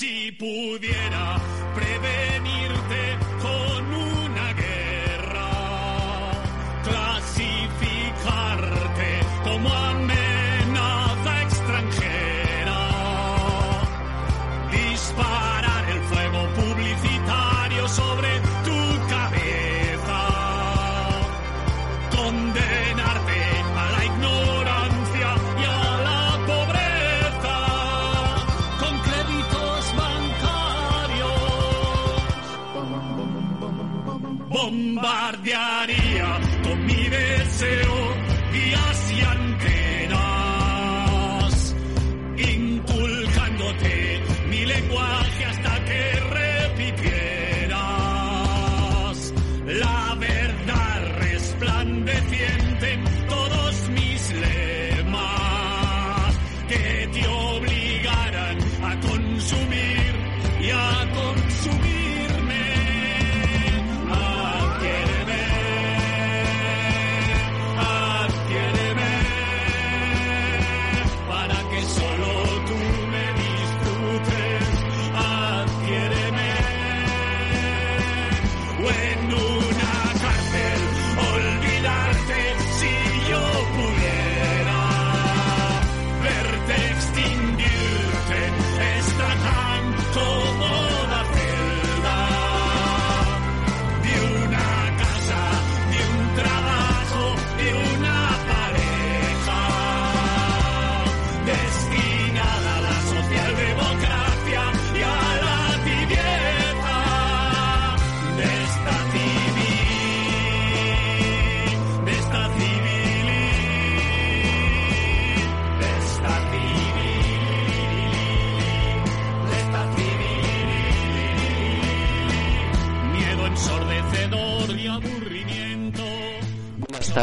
Si 0.00 0.32
pudiera 0.32 1.36
prevenirte 1.74 2.59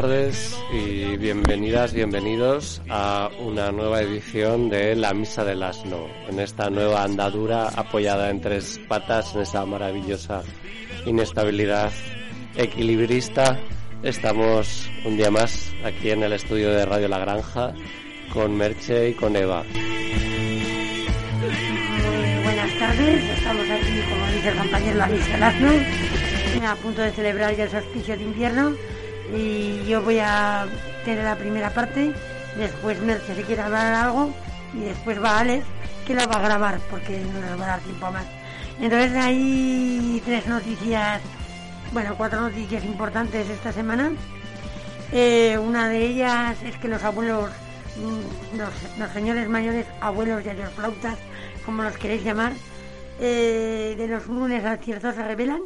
tardes 0.02 0.56
y 0.72 1.18
bienvenidas, 1.18 1.92
bienvenidos 1.92 2.84
a 2.88 3.32
una 3.40 3.72
nueva 3.72 4.00
edición 4.02 4.70
de 4.70 4.96
La 4.96 5.12
Misa 5.16 5.44
del 5.44 5.64
Asno, 5.64 6.08
en 6.30 6.40
esta 6.40 6.70
nueva 6.70 7.02
andadura 7.02 7.70
apoyada 7.70 8.30
en 8.30 8.40
tres 8.40 8.80
patas, 8.88 9.34
en 9.34 9.42
esa 9.42 9.66
maravillosa 9.66 10.44
inestabilidad 11.08 11.92
equilibrista. 12.56 13.60
Estamos 14.04 14.88
un 15.04 15.18
día 15.18 15.32
más 15.32 15.74
aquí 15.84 16.12
en 16.12 16.22
el 16.22 16.34
estudio 16.34 16.70
de 16.70 16.86
Radio 16.86 17.08
La 17.08 17.18
Granja 17.18 17.74
con 18.32 18.56
Merche 18.56 19.10
y 19.10 19.14
con 19.16 19.36
Eva. 19.36 19.64
Buenas 22.44 22.78
tardes, 22.78 23.24
estamos 23.36 23.68
aquí, 23.68 24.00
como 24.12 24.28
dice 24.28 24.50
el 24.50 24.58
compañero, 24.58 24.98
la 25.00 25.08
misa 25.08 25.32
del 25.32 25.44
asno, 25.44 25.72
a 26.68 26.76
punto 26.76 27.02
de 27.02 27.12
celebrar 27.14 27.56
ya 27.56 27.64
el 27.64 27.72
solsticio 27.72 28.16
de 28.16 28.24
invierno 28.26 28.76
y 29.36 29.86
yo 29.86 30.02
voy 30.02 30.20
a 30.20 30.68
tener 31.06 31.24
la 31.24 31.36
primera 31.36 31.70
parte, 31.72 32.14
después 32.58 33.00
Merce 33.02 33.36
si 33.36 33.44
quiere 33.44 33.62
hablar 33.62 33.94
algo 33.94 34.34
y 34.74 34.82
después 34.82 35.22
va 35.22 35.40
Alex 35.40 35.66
que 36.06 36.14
la 36.14 36.26
va 36.26 36.36
a 36.36 36.42
grabar 36.42 36.80
porque 36.90 37.20
no 37.20 37.40
nos 37.42 37.60
va 37.60 37.66
a 37.66 37.68
dar 37.68 37.80
tiempo 37.82 38.12
más. 38.12 38.26
Entonces 38.80 39.14
hay 39.16 40.22
tres 40.24 40.48
noticias, 40.48 41.22
bueno, 41.92 42.16
cuatro 42.16 42.40
noticias 42.42 42.86
importantes 42.86 43.50
esta 43.50 43.74
semana. 43.74 44.12
Eh, 45.12 45.58
una 45.58 45.90
de 45.90 46.06
ellas 46.06 46.58
es 46.64 46.78
que 46.78 46.88
los 46.88 47.04
abuelos, 47.04 47.50
mm, 47.98 48.58
los, 48.58 48.70
los 49.00 49.12
señores 49.12 49.50
mayores, 49.50 49.86
abuelos 50.00 50.44
y 50.46 50.54
los 50.54 50.74
flautas, 50.74 51.18
como 51.66 51.84
los 51.84 51.98
queréis 51.98 52.24
llamar, 52.24 52.54
eh, 53.20 53.96
de 53.98 54.08
los 54.08 54.28
lunes 54.28 54.64
al 54.64 54.80
cierto 54.80 55.12
se 55.12 55.24
revelan. 55.24 55.62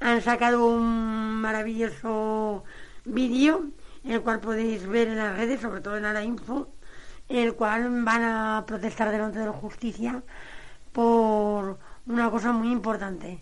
Han 0.00 0.22
sacado 0.22 0.66
un 0.66 1.40
maravilloso 1.40 2.64
vídeo, 3.08 3.64
el 4.04 4.20
cual 4.22 4.40
podéis 4.40 4.86
ver 4.86 5.08
en 5.08 5.16
las 5.18 5.36
redes, 5.36 5.60
sobre 5.60 5.80
todo 5.80 5.96
en 5.96 6.04
Ara 6.04 6.22
Info, 6.22 6.68
el 7.28 7.54
cual 7.54 8.04
van 8.04 8.22
a 8.22 8.64
protestar 8.66 9.10
delante 9.10 9.38
de 9.38 9.46
la 9.46 9.52
justicia 9.52 10.22
por 10.92 11.78
una 12.06 12.30
cosa 12.30 12.52
muy 12.52 12.70
importante. 12.72 13.40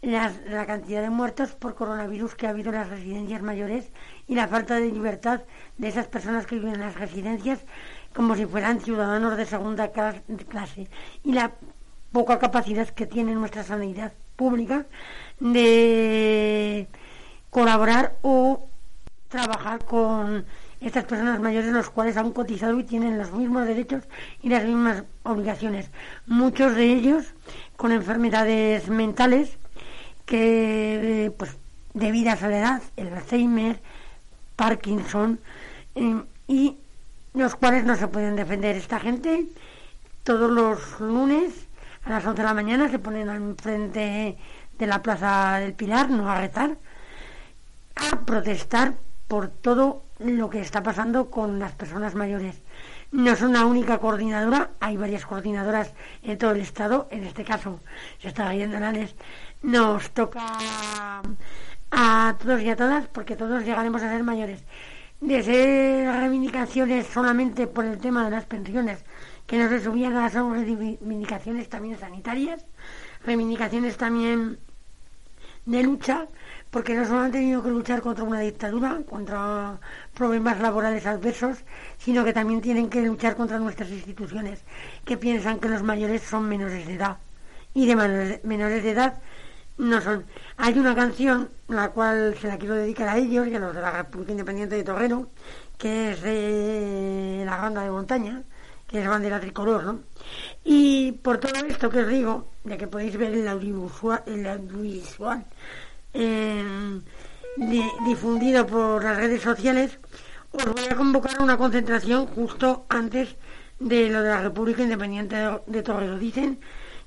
Las- 0.00 0.40
la 0.46 0.64
cantidad 0.66 1.02
de 1.02 1.10
muertos 1.10 1.56
por 1.56 1.74
coronavirus 1.74 2.36
que 2.36 2.46
ha 2.46 2.50
habido 2.50 2.68
en 2.70 2.76
las 2.76 2.88
residencias 2.88 3.42
mayores 3.42 3.90
y 4.28 4.36
la 4.36 4.46
falta 4.46 4.76
de 4.76 4.92
libertad 4.92 5.40
de 5.76 5.88
esas 5.88 6.06
personas 6.06 6.46
que 6.46 6.54
viven 6.54 6.74
en 6.74 6.80
las 6.80 6.94
residencias 6.94 7.58
como 8.14 8.36
si 8.36 8.46
fueran 8.46 8.80
ciudadanos 8.80 9.36
de 9.36 9.44
segunda 9.44 9.92
clas- 9.92 10.22
clase 10.48 10.88
y 11.24 11.32
la 11.32 11.50
poca 12.12 12.38
capacidad 12.38 12.88
que 12.88 13.06
tiene 13.06 13.34
nuestra 13.34 13.64
sanidad 13.64 14.12
pública 14.36 14.86
de 15.40 16.86
colaborar 17.50 18.16
o 18.22 18.67
trabajar 19.28 19.84
con 19.84 20.44
estas 20.80 21.04
personas 21.04 21.40
mayores 21.40 21.70
los 21.72 21.90
cuales 21.90 22.16
han 22.16 22.32
cotizado 22.32 22.78
y 22.78 22.84
tienen 22.84 23.18
los 23.18 23.32
mismos 23.32 23.66
derechos 23.66 24.04
y 24.42 24.48
las 24.48 24.64
mismas 24.64 25.04
obligaciones. 25.22 25.90
Muchos 26.26 26.74
de 26.74 26.92
ellos 26.92 27.34
con 27.76 27.92
enfermedades 27.92 28.88
mentales 28.88 29.58
que, 30.24 31.26
eh, 31.26 31.30
pues, 31.30 31.56
debidas 31.94 32.42
a 32.42 32.48
la 32.48 32.58
edad, 32.58 32.82
el 32.96 33.08
Alzheimer, 33.08 33.80
Parkinson, 34.56 35.40
eh, 35.94 36.22
y 36.46 36.76
los 37.34 37.54
cuales 37.56 37.84
no 37.84 37.96
se 37.96 38.08
pueden 38.08 38.36
defender. 38.36 38.76
Esta 38.76 39.00
gente 39.00 39.46
todos 40.22 40.50
los 40.50 41.00
lunes 41.00 41.66
a 42.04 42.10
las 42.10 42.26
11 42.26 42.42
de 42.42 42.46
la 42.46 42.54
mañana 42.54 42.88
se 42.88 42.98
ponen 42.98 43.28
al 43.28 43.54
frente 43.56 44.36
de 44.78 44.86
la 44.86 45.02
Plaza 45.02 45.58
del 45.58 45.74
Pilar, 45.74 46.10
no 46.10 46.30
a 46.30 46.40
retar, 46.40 46.76
a 47.96 48.20
protestar 48.20 48.94
por 49.28 49.48
todo 49.48 50.02
lo 50.18 50.50
que 50.50 50.60
está 50.60 50.82
pasando 50.82 51.30
con 51.30 51.58
las 51.58 51.72
personas 51.72 52.14
mayores. 52.14 52.60
No 53.12 53.32
es 53.32 53.42
una 53.42 53.66
única 53.66 53.98
coordinadora, 53.98 54.70
hay 54.80 54.96
varias 54.96 55.24
coordinadoras 55.24 55.92
en 56.22 56.36
todo 56.36 56.50
el 56.52 56.60
Estado, 56.60 57.08
en 57.10 57.24
este 57.24 57.44
caso 57.44 57.80
se 58.20 58.28
está 58.28 58.50
viendo 58.50 58.76
en 58.76 58.82
Ales, 58.82 59.14
nos 59.62 60.10
toca 60.10 61.22
a 61.90 62.36
todos 62.38 62.60
y 62.60 62.70
a 62.70 62.76
todas, 62.76 63.06
porque 63.08 63.36
todos 63.36 63.64
llegaremos 63.64 64.02
a 64.02 64.10
ser 64.10 64.22
mayores. 64.22 64.64
Desde 65.20 66.10
reivindicaciones 66.12 67.06
solamente 67.06 67.66
por 67.66 67.84
el 67.84 67.98
tema 67.98 68.24
de 68.24 68.30
las 68.30 68.44
pensiones, 68.44 69.04
que 69.46 69.58
no 69.58 69.68
se 69.68 69.80
subían 69.80 70.16
a 70.16 70.22
las 70.22 70.34
reivindicaciones 70.34 71.68
también 71.68 71.98
sanitarias, 71.98 72.64
reivindicaciones 73.24 73.96
también 73.96 74.58
de 75.64 75.82
lucha, 75.82 76.26
porque 76.70 76.94
no 76.94 77.06
solo 77.06 77.20
han 77.20 77.32
tenido 77.32 77.62
que 77.62 77.70
luchar 77.70 78.02
contra 78.02 78.24
una 78.24 78.40
dictadura, 78.40 79.00
contra 79.08 79.78
problemas 80.14 80.60
laborales 80.60 81.06
adversos, 81.06 81.58
sino 81.98 82.24
que 82.24 82.32
también 82.32 82.60
tienen 82.60 82.90
que 82.90 83.02
luchar 83.02 83.36
contra 83.36 83.58
nuestras 83.58 83.90
instituciones, 83.90 84.60
que 85.04 85.16
piensan 85.16 85.58
que 85.58 85.68
los 85.68 85.82
mayores 85.82 86.22
son 86.22 86.48
menores 86.48 86.86
de 86.86 86.94
edad. 86.94 87.18
Y 87.74 87.86
de 87.86 88.40
menores, 88.42 88.82
de 88.82 88.90
edad 88.90 89.14
no 89.78 90.00
son. 90.00 90.24
Hay 90.56 90.78
una 90.78 90.94
canción, 90.94 91.50
la 91.68 91.90
cual 91.90 92.36
se 92.40 92.48
la 92.48 92.58
quiero 92.58 92.74
dedicar 92.74 93.08
a 93.08 93.16
ellos 93.16 93.46
y 93.46 93.54
a 93.54 93.60
los 93.60 93.74
de 93.74 93.80
la 93.80 93.90
República 93.90 94.32
Independiente 94.32 94.76
de 94.76 94.84
Torrero, 94.84 95.30
que 95.76 96.12
es 96.12 96.22
de 96.22 97.44
la 97.46 97.56
banda 97.58 97.82
de 97.82 97.90
montaña, 97.90 98.42
que 98.88 99.00
es 99.00 99.08
bandera 99.08 99.38
tricolor, 99.38 99.84
¿no? 99.84 100.00
Y 100.64 101.12
por 101.12 101.38
todo 101.38 101.64
esto 101.66 101.88
que 101.88 102.00
os 102.00 102.08
digo, 102.08 102.48
ya 102.64 102.76
que 102.76 102.88
podéis 102.88 103.16
ver 103.16 103.32
el 103.32 103.46
audiovisual, 103.46 104.22
el 104.26 104.46
audiovisual 104.46 105.46
eh, 106.14 107.00
di- 107.56 107.90
difundido 108.06 108.66
por 108.66 109.02
las 109.04 109.16
redes 109.16 109.42
sociales, 109.42 109.98
os 110.52 110.64
voy 110.64 110.84
a 110.90 110.96
convocar 110.96 111.40
una 111.40 111.56
concentración 111.58 112.26
justo 112.26 112.86
antes 112.88 113.36
de 113.78 114.08
lo 114.10 114.22
de 114.22 114.30
la 114.30 114.42
República 114.42 114.82
Independiente 114.82 115.36
de, 115.66 115.82
Toledo. 115.82 116.18
Dicen 116.18 116.58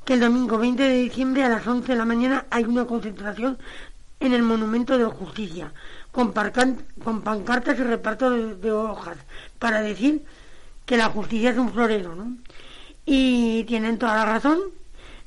que 0.06 0.13
el 0.13 0.19
domingo 0.19 0.57
20 0.57 0.81
de 0.83 0.98
diciembre 0.98 1.44
a 1.44 1.50
las 1.50 1.65
11 1.68 1.92
de 1.92 1.98
la 1.98 2.06
mañana 2.06 2.45
hay 2.50 2.63
una 2.63 2.86
concentración 2.86 3.57
en 4.19 4.33
el 4.33 4.44
Monumento 4.44 4.98
de 4.98 5.06
Justicia, 5.06 5.74
con 6.12 6.31
pancartas 6.31 7.80
y 7.80 7.83
reparto 7.83 8.30
de, 8.30 8.56
de 8.56 8.71
hojas, 8.71 9.18
para 9.57 9.81
decir 9.81 10.24
que 10.86 10.97
la 10.97 11.09
justicia 11.09 11.50
es 11.51 11.57
un 11.57 11.71
florero, 11.74 12.15
¿no? 12.15 12.36
Y 13.06 13.63
tienen 13.63 13.97
toda 13.97 14.15
la 14.15 14.25
razón, 14.25 14.59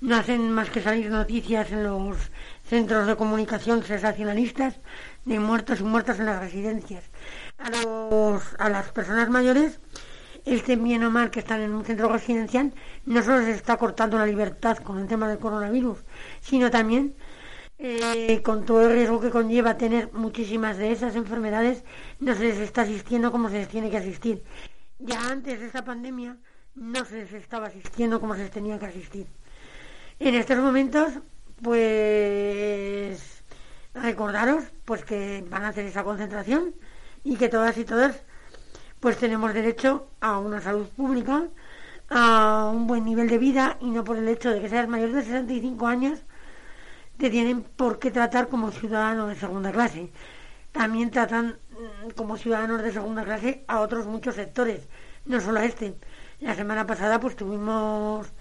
no 0.00 0.14
hacen 0.16 0.50
más 0.52 0.70
que 0.70 0.80
salir 0.80 1.10
noticias 1.10 1.72
en 1.72 1.82
los 1.82 2.16
centros 2.64 3.06
de 3.06 3.16
comunicación 3.16 3.84
sensacionalistas 3.84 4.80
de 5.24 5.38
muertos 5.38 5.80
y 5.80 5.84
muertas 5.84 6.18
en 6.18 6.26
las 6.26 6.40
residencias. 6.40 7.04
A, 7.58 7.70
los, 7.70 8.42
a 8.58 8.68
las 8.68 8.90
personas 8.92 9.28
mayores, 9.28 9.80
este 10.44 10.76
bien 10.76 11.04
o 11.04 11.10
mal 11.10 11.30
que 11.30 11.40
están 11.40 11.60
en 11.60 11.72
un 11.72 11.84
centro 11.84 12.08
residencial, 12.08 12.74
no 13.06 13.22
solo 13.22 13.44
se 13.44 13.52
está 13.52 13.76
cortando 13.76 14.18
la 14.18 14.26
libertad 14.26 14.78
con 14.78 14.98
el 14.98 15.06
tema 15.06 15.28
del 15.28 15.38
coronavirus, 15.38 15.98
sino 16.40 16.70
también 16.70 17.14
eh, 17.78 18.40
con 18.42 18.64
todo 18.64 18.86
el 18.86 18.92
riesgo 18.92 19.20
que 19.20 19.30
conlleva 19.30 19.76
tener 19.76 20.12
muchísimas 20.12 20.76
de 20.76 20.92
esas 20.92 21.16
enfermedades, 21.16 21.84
no 22.20 22.34
se 22.34 22.44
les 22.44 22.58
está 22.58 22.82
asistiendo 22.82 23.32
como 23.32 23.48
se 23.48 23.58
les 23.58 23.68
tiene 23.68 23.90
que 23.90 23.96
asistir. 23.96 24.42
Ya 24.98 25.20
antes 25.28 25.60
de 25.60 25.66
esta 25.66 25.84
pandemia 25.84 26.36
no 26.74 27.04
se 27.04 27.16
les 27.16 27.32
estaba 27.32 27.66
asistiendo 27.66 28.20
como 28.20 28.34
se 28.34 28.42
les 28.42 28.50
tenía 28.50 28.78
que 28.78 28.86
asistir. 28.86 29.26
En 30.18 30.34
estos 30.34 30.58
momentos, 30.58 31.14
pues 31.62 33.42
recordaros 33.94 34.64
pues 34.84 35.04
que 35.04 35.44
van 35.48 35.64
a 35.64 35.68
hacer 35.68 35.86
esa 35.86 36.04
concentración 36.04 36.74
y 37.22 37.36
que 37.36 37.48
todas 37.48 37.76
y 37.78 37.84
todas 37.84 38.22
pues 39.00 39.18
tenemos 39.18 39.52
derecho 39.52 40.08
a 40.20 40.38
una 40.38 40.60
salud 40.60 40.88
pública, 40.88 41.48
a 42.08 42.70
un 42.72 42.86
buen 42.86 43.04
nivel 43.04 43.28
de 43.28 43.38
vida 43.38 43.76
y 43.80 43.90
no 43.90 44.02
por 44.02 44.16
el 44.16 44.28
hecho 44.28 44.50
de 44.50 44.60
que 44.60 44.68
seas 44.68 44.88
mayor 44.88 45.12
de 45.12 45.22
65 45.22 45.86
años 45.86 46.20
te 47.18 47.30
tienen 47.30 47.62
por 47.62 47.98
qué 47.98 48.10
tratar 48.10 48.48
como 48.48 48.70
ciudadano 48.70 49.26
de 49.26 49.36
segunda 49.36 49.72
clase. 49.72 50.10
También 50.72 51.10
tratan 51.10 51.58
mm, 51.70 52.10
como 52.16 52.36
ciudadanos 52.36 52.82
de 52.82 52.92
segunda 52.92 53.24
clase 53.24 53.64
a 53.68 53.80
otros 53.80 54.06
muchos 54.06 54.34
sectores, 54.34 54.88
no 55.24 55.40
solo 55.40 55.60
a 55.60 55.64
este. 55.64 55.94
La 56.40 56.54
semana 56.54 56.86
pasada 56.86 57.20
pues 57.20 57.36
tuvimos 57.36 58.32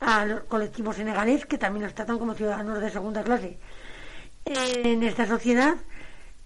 al 0.00 0.44
colectivo 0.46 0.92
senegalés 0.92 1.46
que 1.46 1.58
también 1.58 1.84
nos 1.84 1.94
tratan 1.94 2.18
como 2.18 2.34
ciudadanos 2.34 2.80
de 2.80 2.90
segunda 2.90 3.22
clase. 3.22 3.58
En 4.44 5.02
esta 5.02 5.26
sociedad 5.26 5.76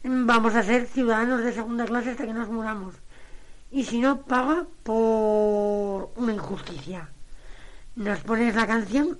mm, 0.03 0.27
vamos 0.27 0.55
a 0.55 0.63
ser 0.63 0.87
ciudadanos 0.87 1.43
de 1.43 1.53
segunda 1.53 1.85
clase 1.85 2.11
hasta 2.11 2.27
que 2.27 2.33
nos 2.33 2.49
muramos. 2.49 2.95
Y 3.71 3.85
si 3.85 4.01
no, 4.01 4.23
paga 4.23 4.67
por 4.83 6.11
una 6.17 6.33
injusticia. 6.33 7.11
¿Nos 7.95 8.21
pones 8.21 8.55
la 8.55 8.67
canción? 8.67 9.19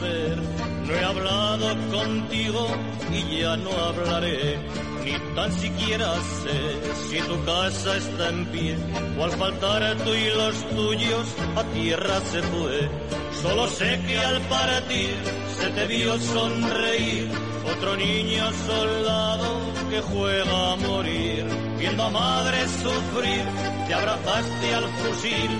No 0.00 0.94
he 0.94 1.04
hablado 1.04 1.68
contigo 1.90 2.66
y 3.12 3.40
ya 3.40 3.56
no 3.58 3.70
hablaré. 3.70 4.58
Ni 5.04 5.34
tan 5.34 5.52
siquiera 5.52 6.14
sé 6.42 7.08
si 7.08 7.18
tu 7.28 7.44
casa 7.44 7.96
está 7.96 8.28
en 8.30 8.46
pie 8.46 8.76
o 9.18 9.24
al 9.24 9.32
faltar 9.32 9.96
tú 9.98 10.14
y 10.14 10.30
los 10.30 10.68
tuyos 10.70 11.26
a 11.56 11.64
tierra 11.74 12.20
se 12.20 12.42
fue. 12.42 12.90
Solo 13.42 13.68
sé 13.68 14.00
que 14.06 14.18
al 14.18 14.40
partir 14.42 15.14
se 15.58 15.70
te 15.70 15.86
vio 15.86 16.18
sonreír 16.18 17.28
otro 17.70 17.96
niño 17.96 18.50
soldado 18.66 19.72
que 19.90 20.00
juega 20.00 20.72
a 20.72 20.76
morir. 20.76 21.44
Viendo 21.78 22.02
a 22.04 22.10
madre 22.10 22.58
sufrir, 22.82 23.44
te 23.86 23.94
abrazaste 23.94 24.74
al 24.74 24.84
fusil. 24.84 25.50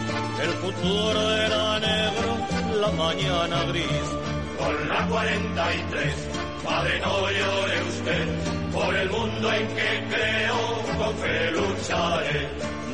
El 0.42 0.50
futuro 0.62 1.34
era 1.34 1.78
negro, 1.80 2.38
la 2.80 2.90
mañana 2.92 3.64
gris. 3.64 4.21
Con 4.62 4.88
la 4.88 5.06
43, 5.08 6.28
padre 6.64 7.00
no 7.00 7.30
llore 7.30 7.82
usted. 7.82 8.28
Por 8.72 8.94
el 8.94 9.10
mundo 9.10 9.52
en 9.52 9.66
que 9.68 10.06
creo, 10.08 10.98
con 10.98 11.16
fe 11.16 11.50
lucharé. 11.50 12.48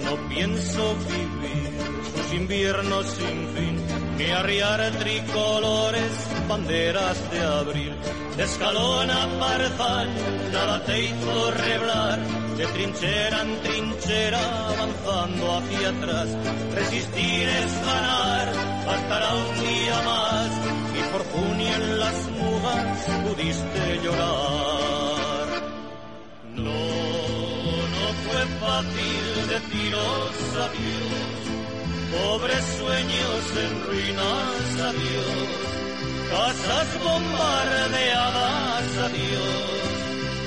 No 0.05 0.29
pienso 0.29 0.97
vivir 0.97 1.70
sus 2.15 2.35
inviernos 2.35 3.06
sin 3.06 3.49
fin, 3.55 3.82
ni 4.17 4.31
arriar 4.31 4.91
tricolores, 4.99 6.12
banderas 6.49 7.31
de 7.31 7.41
abril. 7.41 7.94
De 8.37 8.44
escalón 8.44 9.11
a 9.11 9.26
Marzán, 9.26 10.09
nada 10.53 10.82
te 10.85 11.05
hizo 11.05 11.50
reblar, 11.50 12.19
de 12.56 12.67
trinchera 12.67 13.43
en 13.43 13.61
trinchera, 13.62 14.69
avanzando 14.69 15.59
hacia 15.59 15.88
atrás. 15.91 16.29
Resistir 16.75 17.49
es 17.49 17.85
ganar, 17.85 18.53
bastará 18.87 19.35
un 19.35 19.61
día 19.61 20.03
más, 20.03 20.27
por 21.25 21.61
en 21.61 21.99
las 21.99 22.31
mugas 22.31 22.99
pudiste 23.25 24.00
llorar. 24.05 25.49
No, 26.55 26.82
no 27.94 28.06
fue 28.25 28.43
fácil 28.62 29.25
deciros 29.55 30.35
adiós, 30.67 31.38
pobres 32.12 32.65
sueños 32.79 33.41
en 33.65 33.73
ruinas, 33.87 34.67
adiós, 34.91 35.50
casas 36.31 36.88
bombardeadas, 37.05 38.87
adiós, 39.06 39.97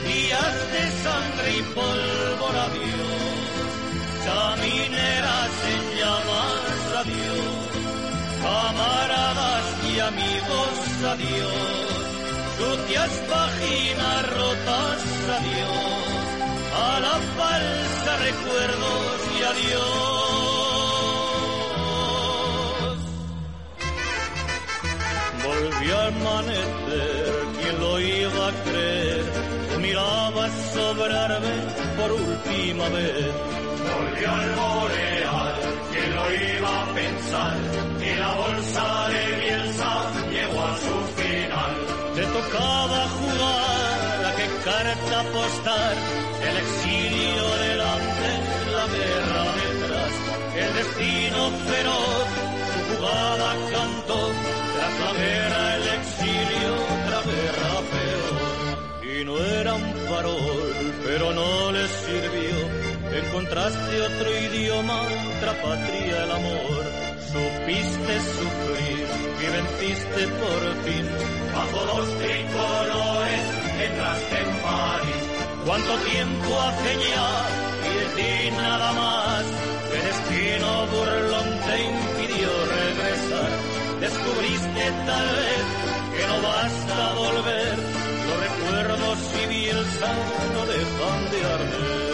días 0.07 0.55
de 0.73 0.83
sangre 1.03 1.49
y 1.59 1.63
pólvora, 1.75 2.63
adiós, 2.65 3.69
chamineras 4.25 5.53
en 5.73 5.83
llamas, 5.99 6.81
adiós, 7.01 7.71
camaradas 8.43 9.40
amigos, 10.11 10.75
adiós, 11.13 12.03
sucias 12.57 13.11
páginas 13.29 14.21
rotas, 14.37 15.01
adiós, 15.37 16.25
a 16.73 16.99
la 17.05 17.17
falsa 17.37 18.11
recuerdos 18.27 19.17
y 19.37 19.39
adiós. 19.51 19.91
Volvió 25.43 25.93
a 25.97 26.07
amanecer, 26.07 27.33
quien 27.59 27.75
lo 27.79 27.99
iba 27.99 28.47
a 28.47 28.53
creer, 28.65 29.25
tú 29.71 29.79
mirabas 29.79 30.51
sobrarme 30.73 31.55
por 31.97 32.11
última 32.11 32.85
vez. 32.89 33.33
Volvió 33.91 34.27
al 34.31 34.49
boreal, 34.61 35.55
quien 35.91 36.09
lo 36.15 36.25
iba 36.33 36.71
a 36.81 36.85
pensar, 36.93 37.57
y 38.01 38.15
la 38.19 38.31
bolsa 38.35 39.10
tocaba 42.41 43.07
jugar, 43.19 44.25
a 44.25 44.35
qué 44.35 44.47
carta 44.65 45.19
apostar, 45.21 45.95
el 46.47 46.57
exilio 46.57 47.45
delante, 47.67 48.29
la 48.77 48.85
guerra 48.95 49.43
detrás, 49.61 50.13
el 50.63 50.73
destino 50.79 51.41
feroz, 51.69 52.27
su 52.71 52.95
jugada 52.95 53.49
cantó, 53.73 54.19
tras 54.75 54.93
la 55.03 55.13
guerra 55.21 55.75
el 55.75 55.87
exilio, 55.99 56.69
otra 56.95 57.19
guerra 57.31 57.73
peor. 57.93 59.13
Y 59.13 59.25
no 59.25 59.37
era 59.39 59.73
un 59.73 59.93
farol, 60.09 60.93
pero 61.05 61.33
no 61.33 61.71
les 61.71 61.91
sirvió. 61.91 62.57
Encontraste 63.23 64.01
otro 64.01 64.37
idioma, 64.37 65.01
otra 65.35 65.53
patria, 65.61 66.23
el 66.23 66.31
amor. 66.31 66.83
Supiste 67.31 68.13
sufrir 68.19 69.20
y 69.43 69.47
venciste 69.49 70.27
por 70.41 70.61
fin. 70.85 71.05
Bajo 71.55 71.79
dos 71.85 72.07
tricolores 72.19 73.41
entraste 73.87 74.37
en 74.45 74.51
París. 74.65 75.23
¿Cuánto 75.65 75.93
tiempo 76.11 76.49
hace 76.61 76.91
ya? 77.09 77.29
Y 77.87 77.91
de 77.99 78.07
ti 78.17 78.51
nada 78.57 78.91
más. 78.93 79.43
Que 79.91 79.99
destino 80.09 80.87
burlón 80.87 81.49
te 81.65 81.75
impidió 81.91 82.49
regresar. 82.77 83.51
Descubriste 83.99 84.83
tal 85.05 85.27
vez 85.45 85.65
que 86.15 86.23
no 86.27 86.37
basta 86.47 87.13
volver. 87.13 87.77
Los 88.27 88.37
recuerdos 88.47 89.17
y 89.43 89.47
Bielsa 89.47 90.11
no 90.53 90.65
dejan 90.65 91.31
de 91.31 91.45
arder. 91.53 92.10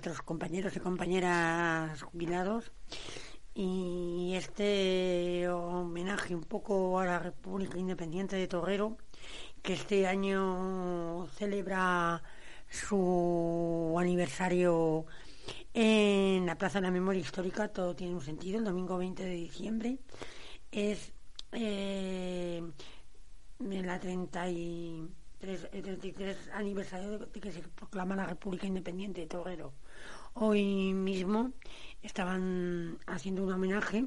Nuestros 0.00 0.22
compañeros 0.22 0.74
y 0.76 0.80
compañeras 0.80 2.00
jubilados. 2.00 2.72
Y 3.52 4.32
este 4.34 5.46
homenaje 5.50 6.34
un 6.34 6.44
poco 6.44 6.98
a 6.98 7.04
la 7.04 7.18
República 7.18 7.76
Independiente 7.76 8.36
de 8.36 8.48
Torrero, 8.48 8.96
que 9.62 9.74
este 9.74 10.06
año 10.06 11.26
celebra 11.34 12.22
su 12.70 13.94
aniversario 13.98 15.04
en 15.74 16.46
la 16.46 16.56
Plaza 16.56 16.78
de 16.78 16.86
la 16.86 16.90
Memoria 16.90 17.20
Histórica, 17.20 17.68
todo 17.68 17.94
tiene 17.94 18.14
un 18.14 18.22
sentido, 18.22 18.58
el 18.58 18.64
domingo 18.64 18.96
20 18.96 19.22
de 19.22 19.34
diciembre, 19.34 19.98
es 20.72 21.12
eh, 21.52 22.62
la 23.58 24.00
33, 24.00 25.68
el 25.72 25.82
33 25.82 26.50
aniversario 26.54 27.18
de 27.18 27.40
que 27.40 27.52
se 27.52 27.60
proclama 27.60 28.16
la 28.16 28.24
República 28.24 28.66
Independiente 28.66 29.20
de 29.20 29.26
Torrero. 29.26 29.74
Hoy 30.34 30.94
mismo 30.94 31.52
estaban 32.02 32.98
haciendo 33.06 33.42
un 33.42 33.52
homenaje, 33.52 34.06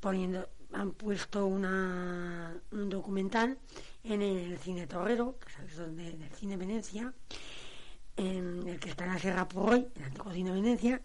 poniendo, 0.00 0.48
han 0.72 0.92
puesto 0.92 1.46
una, 1.46 2.54
un 2.72 2.88
documental 2.88 3.58
en 4.02 4.22
el 4.22 4.58
cine 4.58 4.86
Torrero, 4.86 5.38
que 5.38 5.64
es 5.64 5.76
donde, 5.76 6.12
del 6.12 6.30
cine 6.30 6.56
Venecia, 6.56 7.12
en 8.16 8.66
el 8.66 8.80
que 8.80 8.88
está 8.88 9.06
la 9.06 9.18
Sierra 9.18 9.46
Purroy, 9.46 9.86
el 9.94 10.04
antiguo 10.04 10.32
cine 10.32 10.52
Venecia, 10.52 11.02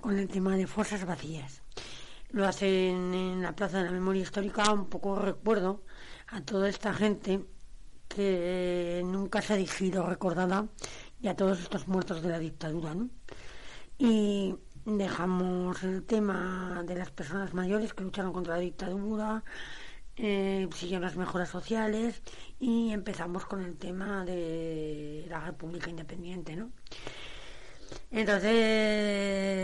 con 0.00 0.18
el 0.18 0.28
tema 0.28 0.56
de 0.56 0.66
fuerzas 0.66 1.04
vacías. 1.04 1.62
Lo 2.30 2.46
hacen 2.46 3.14
en 3.14 3.42
la 3.42 3.54
Plaza 3.54 3.78
de 3.78 3.84
la 3.84 3.90
Memoria 3.90 4.22
Histórica, 4.22 4.72
un 4.72 4.88
poco 4.88 5.16
recuerdo 5.16 5.82
a 6.28 6.40
toda 6.42 6.68
esta 6.68 6.92
gente 6.94 7.44
que 8.08 9.02
nunca 9.04 9.42
se 9.42 9.54
ha 9.54 9.56
dicho 9.56 10.06
recordada 10.06 10.68
y 11.20 11.28
a 11.28 11.36
todos 11.36 11.60
estos 11.60 11.88
muertos 11.88 12.22
de 12.22 12.28
la 12.28 12.38
dictadura, 12.38 12.94
¿no? 12.94 13.10
Y 13.98 14.54
dejamos 14.84 15.82
el 15.82 16.04
tema 16.04 16.82
de 16.86 16.94
las 16.96 17.10
personas 17.10 17.54
mayores 17.54 17.94
que 17.94 18.04
lucharon 18.04 18.32
contra 18.32 18.54
la 18.54 18.60
dictadura, 18.60 19.44
eh, 20.16 20.68
siguieron 20.74 21.02
las 21.02 21.16
mejoras 21.16 21.48
sociales 21.48 22.22
y 22.60 22.92
empezamos 22.92 23.46
con 23.46 23.62
el 23.62 23.76
tema 23.76 24.24
de 24.24 25.26
la 25.28 25.40
República 25.40 25.90
Independiente, 25.90 26.54
¿no? 26.54 26.70
Entonces 28.10 29.56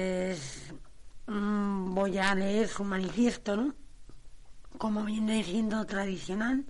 mm, 1.26 1.94
voy 1.94 2.18
a 2.18 2.34
leer 2.34 2.68
su 2.68 2.84
manifiesto, 2.84 3.56
¿no? 3.56 3.74
Como 4.78 5.04
viene 5.04 5.44
siendo 5.44 5.84
tradicional, 5.86 6.64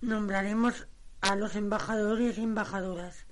nombraremos 0.00 0.86
a 1.20 1.36
los 1.36 1.56
embajadores 1.56 2.38
y 2.38 2.42
embajadoras 2.42 3.26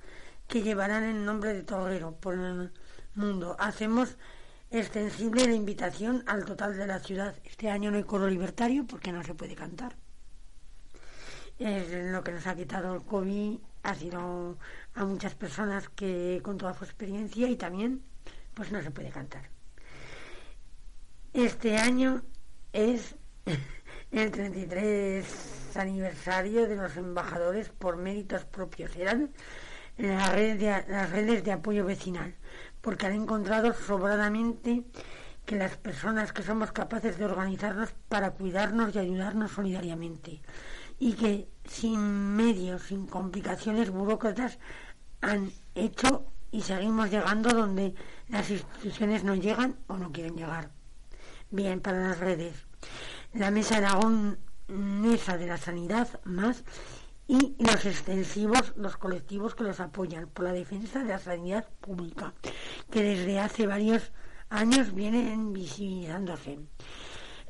que 0.49 0.63
llevarán 0.63 1.05
el 1.05 1.25
nombre 1.25 1.55
de 1.55 1.63
Torrero 1.63 2.17
por 2.21 2.35
el 2.35 2.73
mundo. 3.19 3.57
Hacemos 3.59 4.17
extensible 4.71 5.47
la 5.47 5.55
invitación 5.55 6.23
al 6.27 6.45
total 6.45 6.77
de 6.77 6.87
la 6.87 7.01
ciudad. 7.01 7.35
Este 7.45 7.71
año 7.71 7.91
no 7.91 7.99
hay 7.99 8.05
coro 8.05 8.29
libertario 8.29 8.87
porque 8.87 9.13
no 9.13 9.23
se 9.23 9.35
puede 9.35 9.55
cantar. 9.55 9.97
Es 11.59 11.91
lo 12.13 12.23
que 12.23 12.33
nos 12.33 12.47
ha 12.47 12.55
quitado 12.55 12.95
el 12.95 13.03
COVID 13.03 13.59
ha 13.83 13.95
sido 13.95 14.59
a 14.95 15.05
muchas 15.05 15.35
personas 15.35 15.89
que 15.89 16.41
con 16.43 16.59
toda 16.59 16.75
su 16.75 16.85
experiencia 16.85 17.49
y 17.49 17.57
también 17.57 18.03
pues 18.55 18.71
no 18.71 18.83
se 18.83 18.91
puede 18.91 19.11
cantar. 19.11 19.49
Este 21.33 21.77
año 21.77 22.23
es 22.73 23.17
el 24.11 24.31
33 24.31 25.77
aniversario 25.77 26.69
de 26.69 26.77
los 26.77 26.97
embajadores 26.97 27.69
por 27.71 27.97
méritos 27.97 28.45
propios. 28.45 28.95
Eran 28.97 29.31
las 29.97 30.33
redes 30.33 30.61
de, 30.61 30.93
las 30.93 31.11
redes 31.11 31.45
de 31.45 31.53
apoyo 31.53 31.85
vecinal 31.85 32.35
porque 32.81 33.07
han 33.07 33.15
encontrado 33.15 33.73
sobradamente 33.73 34.85
que 35.45 35.57
las 35.57 35.77
personas 35.77 36.33
que 36.33 36.43
somos 36.43 36.73
capaces 36.73 37.19
de 37.19 37.25
organizarnos 37.25 37.95
para 38.09 38.33
cuidarnos 38.33 38.95
y 38.95 38.99
ayudarnos 38.99 39.53
solidariamente 39.53 40.43
y 40.99 41.15
que 41.15 41.49
sin 41.65 42.37
medios, 42.37 42.83
sin 42.83 43.07
complicaciones 43.07 43.91
burócratas 43.91 44.59
han 45.21 45.51
hecho 45.75 46.27
y 46.51 46.63
seguimos 46.63 47.11
llegando 47.11 47.51
donde 47.51 47.95
las 48.29 48.51
instituciones 48.51 49.25
no 49.25 49.35
llegan 49.35 49.77
o 49.87 49.97
no 49.97 50.13
quieren 50.13 50.37
llegar. 50.37 50.71
Bien, 51.51 51.81
para 51.81 52.01
las 52.01 52.19
redes. 52.19 52.67
La 53.33 53.51
Mesa 53.51 53.79
Aragonesa 53.79 55.37
de 55.37 55.47
la 55.47 55.57
Sanidad 55.57 56.21
más 56.25 56.65
y 57.29 57.55
los 57.59 57.85
extensivos, 57.85 58.73
los 58.77 58.97
colectivos 58.97 59.55
que 59.55 59.63
los 59.63 59.81
apoyan 59.81 60.29
por 60.29 60.47
la 60.47 60.53
defensa 60.53 61.01
de 61.01 61.11
la 61.11 61.19
sanidad 61.19 61.69
pública, 61.81 62.33
que 62.91 63.03
desde 63.03 63.39
hace 63.39 63.67
varios 63.67 64.13
años 64.49 64.95
vienen 64.95 65.53
visibilizándose. 65.53 66.59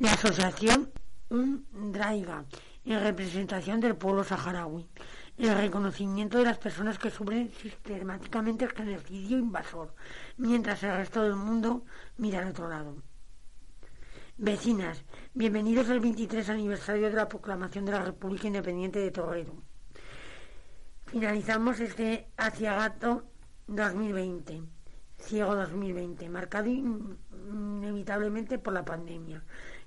La 0.00 0.12
asociación 0.12 0.90
Undraiga, 1.30 2.44
en 2.84 3.00
representación 3.00 3.80
del 3.80 3.94
pueblo 3.94 4.24
saharaui, 4.24 4.88
el 5.36 5.56
reconocimiento 5.56 6.38
de 6.38 6.44
las 6.44 6.58
personas 6.58 6.98
que 6.98 7.10
sufren 7.10 7.52
sistemáticamente 7.52 8.64
el 8.64 8.72
genocidio 8.72 9.38
invasor, 9.38 9.94
mientras 10.38 10.82
el 10.82 10.96
resto 10.96 11.22
del 11.22 11.36
mundo 11.36 11.84
mira 12.16 12.40
al 12.40 12.48
otro 12.48 12.68
lado. 12.68 12.96
Vecinas, 14.38 15.04
bienvenidos 15.34 15.88
al 15.88 16.00
23 16.00 16.48
aniversario 16.48 17.10
de 17.10 17.16
la 17.16 17.28
proclamación 17.28 17.84
de 17.84 17.92
la 17.92 18.04
República 18.04 18.46
Independiente 18.48 18.98
de 18.98 19.10
Torredo. 19.10 19.67
Finalizamos 21.10 21.80
este 21.80 22.28
Gato 22.36 23.24
2020, 23.66 24.62
Ciego 25.16 25.56
2020, 25.56 26.28
marcado 26.28 26.68
inevitablemente 26.68 28.58
por 28.58 28.74
la 28.74 28.84
pandemia, 28.84 29.42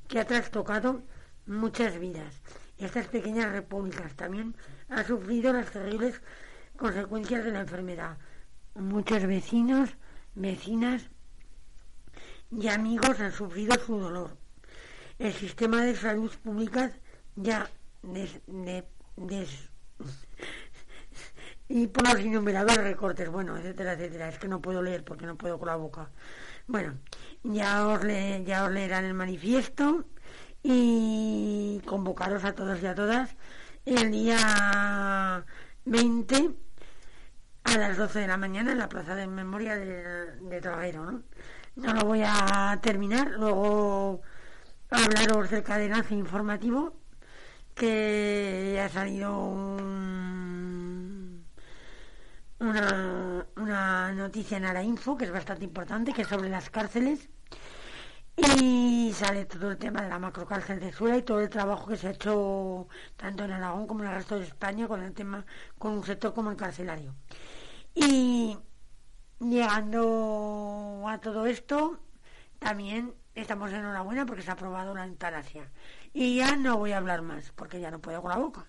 que 0.08 0.20
ha 0.20 0.26
trastocado 0.26 1.04
muchas 1.46 2.00
vidas. 2.00 2.42
Estas 2.80 3.06
pequeñas 3.08 3.52
repúblicas 3.52 4.16
también 4.16 4.56
han 4.90 5.06
sufrido 5.06 5.54
las 5.54 5.70
terribles 5.70 6.20
consecuencias 6.76 7.46
de 7.46 7.52
la 7.52 7.62
enfermedad. 7.62 8.18
Muchos 8.74 9.24
vecinos, 9.28 9.96
vecinas 10.34 11.12
y 12.50 12.68
amigos 12.68 13.20
han 13.20 13.32
sufrido 13.32 13.76
su 13.76 14.00
dolor. 14.00 14.38
El 15.20 15.34
sistema 15.34 15.84
de 15.84 15.96
salud 15.96 16.32
pública 16.44 16.92
ya 17.36 17.70
des, 18.02 18.42
y 21.74 21.88
por 21.88 22.06
los 22.06 22.20
innumerables 22.20 22.78
recortes, 22.78 23.30
bueno, 23.30 23.58
etcétera, 23.58 23.94
etcétera. 23.94 24.28
Es 24.28 24.38
que 24.38 24.50
no 24.50 24.62
puedo 24.62 24.82
leer 24.82 25.06
porque 25.06 25.26
no 25.26 25.38
puedo 25.38 25.58
con 25.58 25.68
la 25.70 25.78
boca. 25.78 26.10
Bueno, 26.68 26.96
ya 27.44 27.88
os, 27.88 28.04
le, 28.04 28.44
ya 28.44 28.66
os 28.66 28.72
leerán 28.72 29.06
el 29.06 29.14
manifiesto 29.14 30.06
y 30.64 31.82
convocaros 31.86 32.44
a 32.44 32.54
todos 32.54 32.82
y 32.82 32.86
a 32.88 32.96
todas 32.96 33.36
el 33.86 34.12
día 34.12 35.46
20 35.86 36.52
a 37.64 37.78
las 37.78 37.98
12 37.98 38.20
de 38.20 38.28
la 38.28 38.38
mañana 38.38 38.74
en 38.74 38.78
la 38.78 38.90
Plaza 38.90 39.16
de 39.16 39.28
Memoria 39.28 39.76
de, 39.76 40.04
de 40.42 40.94
¿no? 40.94 41.24
no 41.78 41.94
lo 41.94 42.02
voy 42.02 42.22
a 42.26 42.78
terminar, 42.82 43.32
luego 43.32 44.22
hablaros 44.90 45.50
del 45.50 45.64
cadenazo 45.64 46.14
informativo 46.16 46.96
que 47.76 48.80
ha 48.84 48.90
salido 48.90 49.38
un 49.40 50.51
una, 52.62 53.46
una 53.58 54.12
noticia 54.14 54.58
en 54.58 54.66
Ara 54.66 54.84
Info 54.84 55.18
que 55.18 55.26
es 55.26 55.32
bastante 55.32 55.66
importante, 55.66 56.14
que 56.14 56.22
es 56.22 56.28
sobre 56.28 56.50
las 56.50 56.70
cárceles. 56.70 57.30
Y 58.38 59.12
sale 59.14 59.46
todo 59.46 59.72
el 59.72 59.78
tema 59.78 60.02
de 60.02 60.10
la 60.10 60.20
macrocárcel 60.20 60.80
de 60.80 60.92
Suela 60.94 61.18
y 61.18 61.24
todo 61.24 61.42
el 61.42 61.50
trabajo 61.50 61.88
que 61.88 61.98
se 61.98 62.08
ha 62.08 62.12
hecho 62.12 62.88
tanto 63.18 63.44
en 63.44 63.52
Aragón 63.52 63.88
como 63.88 64.04
en 64.04 64.10
el 64.10 64.16
resto 64.16 64.40
de 64.40 64.46
España 64.46 64.88
con 64.88 65.04
el 65.04 65.14
tema, 65.14 65.46
con 65.78 65.94
un 65.94 66.04
sector 66.04 66.34
como 66.34 66.50
el 66.52 66.58
carcelario. 66.58 67.16
Y 67.94 68.58
llegando 69.40 71.04
a 71.08 71.20
todo 71.20 71.46
esto, 71.46 72.00
también 72.60 73.14
estamos 73.36 73.72
enhorabuena 73.72 74.26
porque 74.26 74.44
se 74.44 74.50
ha 74.52 74.54
aprobado 74.54 74.94
la 74.96 75.06
eutanasia. 75.06 75.72
Y 76.14 76.38
ya 76.38 76.56
no 76.56 76.78
voy 76.78 76.92
a 76.94 76.98
hablar 76.98 77.22
más, 77.22 77.52
porque 77.52 77.80
ya 77.80 77.92
no 77.92 78.00
puedo 78.02 78.22
con 78.22 78.32
la 78.32 78.38
boca. 78.38 78.68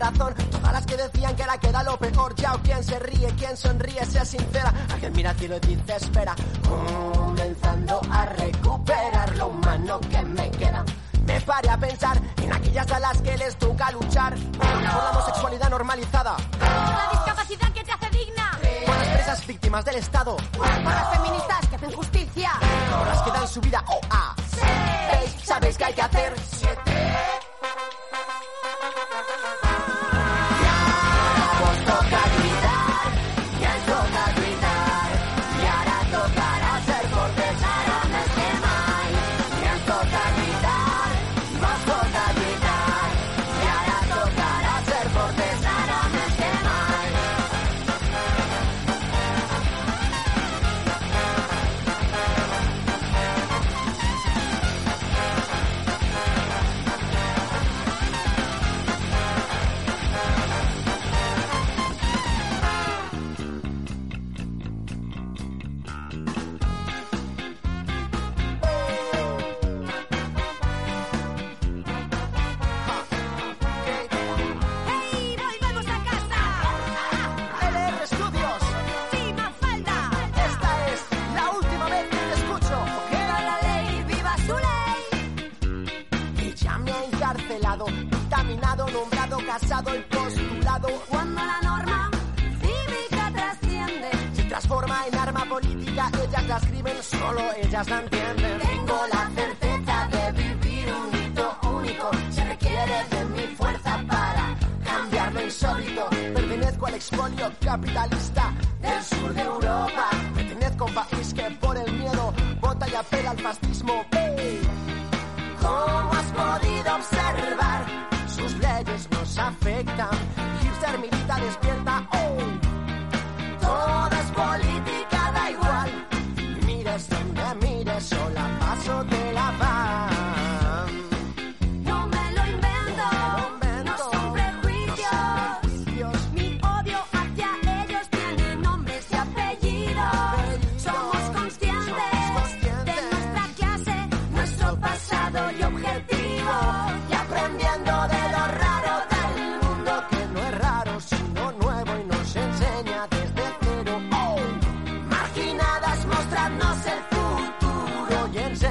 razón 0.00 0.34
Todas 0.50 0.72
las 0.72 0.86
que 0.86 0.96
decían 0.96 1.36
que 1.36 1.46
la 1.46 1.58
queda 1.58 1.82
lo 1.82 1.96
peor 1.98 2.34
Ya 2.34 2.54
o 2.54 2.58
quien 2.58 2.82
se 2.82 2.98
ríe, 2.98 3.28
quien 3.36 3.56
sonríe, 3.56 4.04
sea 4.06 4.24
sincera 4.24 4.72
Alguien 4.92 5.12
mira 5.14 5.34
cielo 5.34 5.56
y 5.56 5.66
dice 5.66 5.96
espera 5.96 6.34
Comenzando 6.68 8.00
a 8.10 8.26
recuperar 8.26 9.36
lo 9.36 9.48
humano 9.48 10.00
que 10.00 10.22
me 10.22 10.50
queda 10.50 10.84
me 11.32 11.40
pare 11.42 11.70
a 11.70 11.76
pensar 11.76 12.20
en 12.42 12.52
aquellas 12.52 12.90
a 12.90 12.98
las 12.98 13.22
que 13.22 13.36
les 13.36 13.56
toca 13.56 13.90
luchar 13.92 14.34
por 14.34 14.82
la 14.82 15.10
homosexualidad 15.10 15.70
normalizada, 15.70 16.36
por 16.36 16.68
la 16.68 17.08
discapacidad 17.12 17.72
que 17.72 17.84
te 17.84 17.92
hace 17.92 18.10
digna, 18.10 18.58
por 18.86 18.96
las 18.96 19.08
presas 19.08 19.46
víctimas 19.46 19.84
del 19.84 19.96
Estado, 19.96 20.36
por 20.56 20.66
las 20.66 21.16
feministas 21.16 21.68
que 21.68 21.76
hacen 21.76 21.92
justicia, 21.92 22.50
por 22.98 23.06
las 23.06 23.22
que 23.22 23.30
dan 23.30 23.48
su 23.48 23.60
vida 23.60 23.84
oh, 23.88 24.00
ah. 24.10 24.34
o 24.36 24.64
a. 24.64 25.44
Sabéis 25.44 25.76
que 25.78 25.84
hay 25.84 25.94
que 25.94 26.02
hacer 26.02 26.34
siete. 26.50 27.09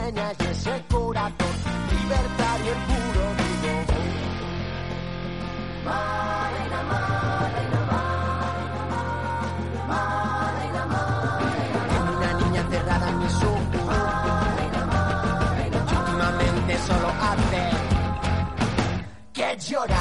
sueña 0.09 0.33
y 0.39 0.43
ese 0.51 0.83
corazón 0.89 1.55
libertario 1.91 2.71
y 2.71 2.75
puro 2.87 3.25
digo. 3.61 3.97
Marina, 5.85 6.79
Marina, 6.91 7.81
Marina, 9.87 10.83
Marina, 10.85 11.01
Una 12.17 12.31
niña 12.33 12.61
enterrada 12.61 13.09
en 13.09 13.17
mis 13.19 13.35
ojos. 13.35 13.59
Últimamente 15.99 16.77
solo 16.87 17.09
hace 17.21 17.63
que 19.33 19.57
llorar. 19.57 19.98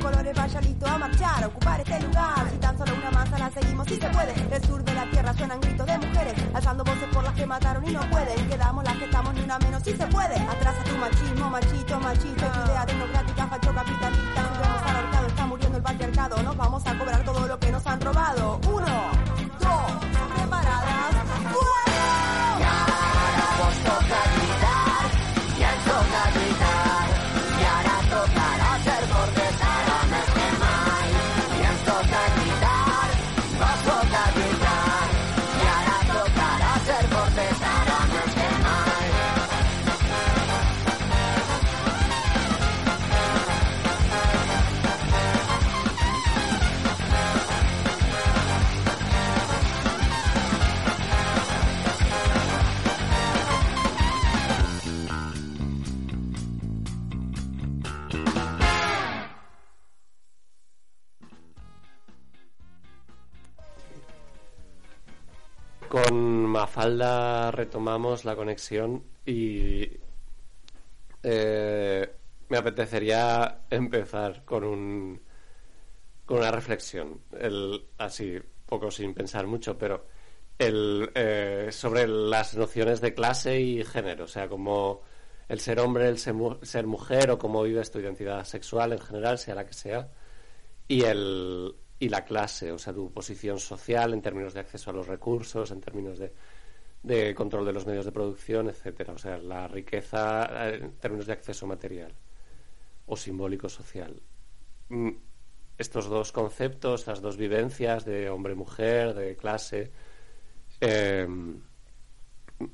colores 0.00 0.34
vaya 0.34 0.60
listo 0.60 0.86
a 0.86 0.98
marchar, 0.98 1.44
a 1.44 1.46
ocupar 1.46 1.80
este 1.80 2.00
lugar. 2.00 2.50
Si 2.50 2.58
tan 2.58 2.76
solo 2.76 2.94
una 2.96 3.10
masa 3.10 3.38
la 3.38 3.50
seguimos, 3.50 3.86
si 3.86 3.96
se 3.96 4.08
puede. 4.08 4.32
El 4.50 4.64
sur 4.64 4.82
de 4.82 4.94
la 4.94 5.08
tierra 5.10 5.32
suenan 5.34 5.60
gritos 5.60 5.86
de 5.86 5.98
mujeres, 5.98 6.34
alzando 6.54 6.82
voces 6.84 7.08
por 7.12 7.22
las 7.22 7.34
que 7.34 7.46
mataron 7.46 7.86
y 7.86 7.92
no 7.92 8.00
pueden. 8.10 8.48
Quedamos 8.48 8.84
las 8.84 8.96
que 8.96 9.04
estamos 9.04 9.34
ni 9.34 9.40
una 9.42 9.58
menos, 9.58 9.82
si 9.82 9.92
se 9.92 10.06
puede. 10.06 10.36
Atrasa 10.36 10.82
tu 10.84 10.96
machismo, 10.96 11.50
machito, 11.50 12.00
machito, 12.00 12.46
tu 12.46 12.70
idea 12.70 12.86
de 12.86 12.94
Mafalda 66.80 67.50
retomamos 67.50 68.24
la 68.24 68.34
conexión 68.34 69.04
y 69.26 69.86
eh, 71.22 72.10
me 72.48 72.56
apetecería 72.56 73.64
empezar 73.68 74.46
con 74.46 74.64
un 74.64 75.20
con 76.24 76.38
una 76.38 76.50
reflexión, 76.50 77.20
el, 77.38 77.84
así 77.98 78.38
poco 78.64 78.90
sin 78.90 79.12
pensar 79.12 79.46
mucho, 79.46 79.76
pero 79.76 80.06
el, 80.58 81.10
eh, 81.14 81.68
sobre 81.70 82.06
las 82.08 82.56
nociones 82.56 83.02
de 83.02 83.12
clase 83.12 83.60
y 83.60 83.84
género, 83.84 84.24
o 84.24 84.28
sea, 84.28 84.48
como 84.48 85.02
el 85.48 85.60
ser 85.60 85.80
hombre, 85.80 86.08
el 86.08 86.16
ser, 86.16 86.34
ser 86.62 86.86
mujer 86.86 87.30
o 87.30 87.38
cómo 87.38 87.62
vives 87.62 87.90
tu 87.90 87.98
identidad 87.98 88.42
sexual 88.44 88.94
en 88.94 89.00
general, 89.00 89.38
sea 89.38 89.54
la 89.54 89.66
que 89.66 89.74
sea, 89.74 90.08
y, 90.88 91.02
el, 91.02 91.74
y 91.98 92.08
la 92.08 92.24
clase, 92.24 92.72
o 92.72 92.78
sea, 92.78 92.94
tu 92.94 93.12
posición 93.12 93.58
social 93.58 94.14
en 94.14 94.22
términos 94.22 94.54
de 94.54 94.60
acceso 94.60 94.88
a 94.88 94.94
los 94.94 95.08
recursos, 95.08 95.70
en 95.72 95.80
términos 95.82 96.18
de, 96.18 96.32
de 97.02 97.34
control 97.34 97.64
de 97.64 97.72
los 97.72 97.86
medios 97.86 98.04
de 98.04 98.12
producción, 98.12 98.68
etcétera, 98.68 99.14
o 99.14 99.18
sea, 99.18 99.38
la 99.38 99.68
riqueza 99.68 100.68
eh, 100.68 100.80
en 100.82 100.92
términos 100.92 101.26
de 101.26 101.32
acceso 101.32 101.66
material 101.66 102.12
o 103.06 103.16
simbólico 103.16 103.68
social. 103.68 104.20
Mm, 104.88 105.10
Estos 105.78 106.06
dos 106.08 106.30
conceptos, 106.30 107.00
estas 107.00 107.22
dos 107.22 107.36
vivencias 107.38 108.04
de 108.04 108.28
hombre-mujer, 108.28 109.14
de 109.14 109.34
clase, 109.34 109.90
eh, 110.78 111.26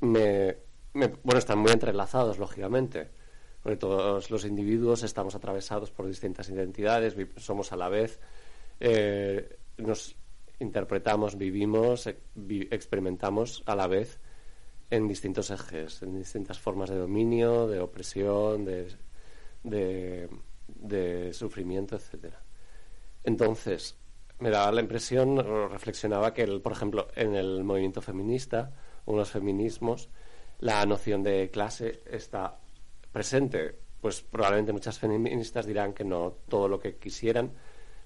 me, 0.01 0.57
bueno, 0.93 1.39
están 1.39 1.59
muy 1.59 1.71
entrelazados, 1.71 2.37
lógicamente, 2.37 3.09
porque 3.63 3.77
todos 3.77 4.29
los 4.29 4.43
individuos 4.43 5.03
estamos 5.03 5.35
atravesados 5.35 5.91
por 5.91 6.05
distintas 6.05 6.49
identidades, 6.49 7.15
somos 7.37 7.71
a 7.71 7.77
la 7.77 7.87
vez, 7.87 8.19
eh, 8.79 9.57
nos 9.77 10.17
interpretamos, 10.59 11.37
vivimos, 11.37 12.07
eh, 12.07 12.17
experimentamos 12.71 13.63
a 13.65 13.75
la 13.75 13.87
vez 13.87 14.19
en 14.89 15.07
distintos 15.07 15.51
ejes, 15.51 16.01
en 16.01 16.17
distintas 16.17 16.59
formas 16.59 16.89
de 16.89 16.97
dominio, 16.97 17.67
de 17.67 17.79
opresión, 17.79 18.65
de, 18.65 18.87
de, 19.63 21.33
sufrimiento, 21.33 21.95
etcétera. 21.95 22.41
Entonces, 23.23 23.97
me 24.39 24.49
daba 24.49 24.71
la 24.71 24.81
impresión, 24.81 25.37
reflexionaba 25.69 26.33
que, 26.33 26.45
por 26.59 26.71
ejemplo, 26.71 27.07
en 27.15 27.35
el 27.35 27.63
movimiento 27.63 28.01
feminista 28.01 28.71
o 29.05 29.11
en 29.11 29.17
los 29.17 29.31
feminismos, 29.31 30.09
la 30.59 30.85
noción 30.85 31.23
de 31.23 31.49
clase 31.51 32.01
está 32.09 32.59
presente. 33.11 33.79
Pues 33.99 34.21
probablemente 34.21 34.73
muchas 34.73 34.99
feministas 34.99 35.65
dirán 35.65 35.93
que 35.93 36.05
no 36.05 36.37
todo 36.47 36.67
lo 36.69 36.79
que 36.79 36.97
quisieran, 36.97 37.51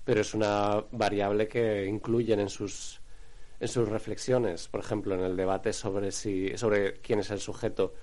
pero 0.04 0.22
es 0.22 0.34
una 0.34 0.84
variable 0.92 1.48
que 1.48 1.86
incluyen 1.86 2.40
en 2.40 2.50
sus 2.50 3.02
en 3.60 3.68
sus 3.68 3.88
reflexiones, 3.88 4.68
por 4.68 4.80
ejemplo, 4.80 5.14
en 5.14 5.22
el 5.22 5.38
debate 5.38 5.72
sobre 5.72 6.12
si 6.12 6.58
sobre 6.58 7.00
quién 7.02 7.20
es 7.20 7.30
el 7.30 7.40
sujeto 7.40 7.94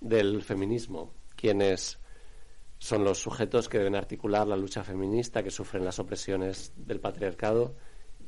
del 0.00 0.42
feminismo, 0.42 1.12
quiénes 1.36 1.98
son 2.78 3.04
los 3.04 3.18
sujetos 3.18 3.68
que 3.68 3.78
deben 3.78 3.96
articular 3.96 4.46
la 4.46 4.56
lucha 4.56 4.82
feminista, 4.82 5.42
que 5.42 5.50
sufren 5.50 5.84
las 5.84 5.98
opresiones 5.98 6.72
del 6.76 7.00
patriarcado 7.00 7.76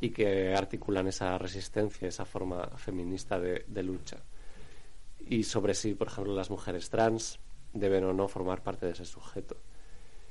y 0.01 0.11
que 0.11 0.55
articulan 0.55 1.09
esa 1.09 1.37
resistencia, 1.39 2.09
esa 2.09 2.25
forma 2.25 2.67
feminista 2.77 3.39
de, 3.39 3.65
de 3.67 3.83
lucha. 3.83 4.23
Y 5.19 5.43
sobre 5.45 5.75
si, 5.75 5.95
por 5.95 6.09
ejemplo, 6.09 6.35
las 6.35 6.51
mujeres 6.51 6.91
trans 6.91 7.41
deben 7.73 8.05
o 8.05 8.13
no 8.13 8.29
formar 8.29 8.63
parte 8.63 8.87
de 8.87 8.93
ese 8.93 9.05
sujeto. 9.05 9.57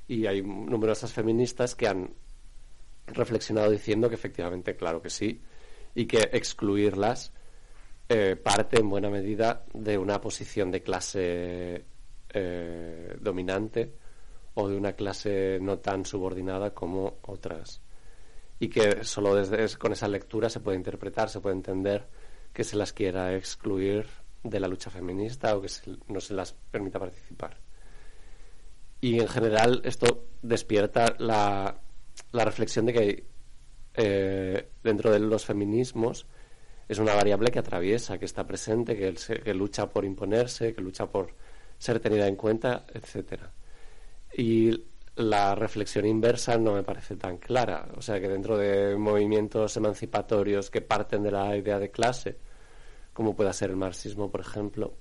Y 0.07 0.27
hay 0.27 0.41
numerosas 0.41 1.11
feministas 1.11 1.75
que 1.75 1.87
han 1.87 2.13
reflexionado 3.07 3.71
diciendo 3.71 4.09
que 4.09 4.15
efectivamente, 4.15 4.75
claro 4.75 5.01
que 5.01 5.09
sí, 5.09 5.41
y 5.93 6.05
que 6.05 6.29
excluirlas 6.33 7.31
eh, 8.09 8.35
parte 8.35 8.79
en 8.79 8.89
buena 8.89 9.09
medida 9.09 9.65
de 9.73 9.97
una 9.97 10.21
posición 10.21 10.69
de 10.71 10.83
clase 10.83 11.85
eh, 12.29 13.17
dominante 13.19 13.93
o 14.53 14.69
de 14.69 14.77
una 14.77 14.93
clase 14.93 15.57
no 15.61 15.79
tan 15.79 16.05
subordinada 16.05 16.73
como 16.73 17.17
otras. 17.23 17.81
Y 18.59 18.69
que 18.69 19.03
solo 19.03 19.35
desde 19.35 19.77
con 19.77 19.91
esa 19.91 20.07
lectura 20.07 20.49
se 20.49 20.59
puede 20.59 20.77
interpretar, 20.77 21.29
se 21.29 21.41
puede 21.41 21.55
entender 21.55 22.07
que 22.53 22.63
se 22.63 22.77
las 22.77 22.93
quiera 22.93 23.35
excluir 23.35 24.05
de 24.43 24.59
la 24.59 24.67
lucha 24.67 24.89
feminista 24.89 25.55
o 25.55 25.61
que 25.61 25.69
no 26.07 26.21
se 26.21 26.33
las 26.33 26.53
permita 26.53 26.99
participar. 26.99 27.57
Y 29.01 29.19
en 29.19 29.27
general 29.27 29.81
esto 29.83 30.27
despierta 30.41 31.15
la, 31.19 31.81
la 32.35 32.45
reflexión 32.45 32.85
de 32.85 32.93
que 32.93 33.27
eh, 33.95 34.69
dentro 34.83 35.11
de 35.11 35.19
los 35.19 35.45
feminismos 35.45 36.27
es 36.87 36.99
una 36.99 37.15
variable 37.15 37.49
que 37.49 37.59
atraviesa, 37.59 38.17
que 38.17 38.25
está 38.25 38.45
presente, 38.45 38.95
que, 38.95 39.13
que 39.41 39.53
lucha 39.53 39.89
por 39.89 40.05
imponerse, 40.05 40.73
que 40.73 40.81
lucha 40.81 41.07
por 41.07 41.33
ser 41.77 41.99
tenida 41.99 42.27
en 42.27 42.35
cuenta, 42.35 42.85
etcétera. 42.93 43.51
Y 44.37 44.85
la 45.15 45.55
reflexión 45.55 46.05
inversa 46.05 46.57
no 46.57 46.73
me 46.73 46.83
parece 46.83 47.15
tan 47.15 47.37
clara. 47.37 47.87
O 47.95 48.01
sea, 48.01 48.19
que 48.19 48.27
dentro 48.27 48.57
de 48.57 48.97
movimientos 48.97 49.77
emancipatorios 49.77 50.69
que 50.69 50.81
parten 50.81 51.23
de 51.23 51.31
la 51.31 51.55
idea 51.55 51.79
de 51.79 51.89
clase, 51.89 52.37
como 53.13 53.35
pueda 53.35 53.53
ser 53.53 53.69
el 53.69 53.77
marxismo, 53.77 54.29
por 54.29 54.41
ejemplo, 54.41 54.93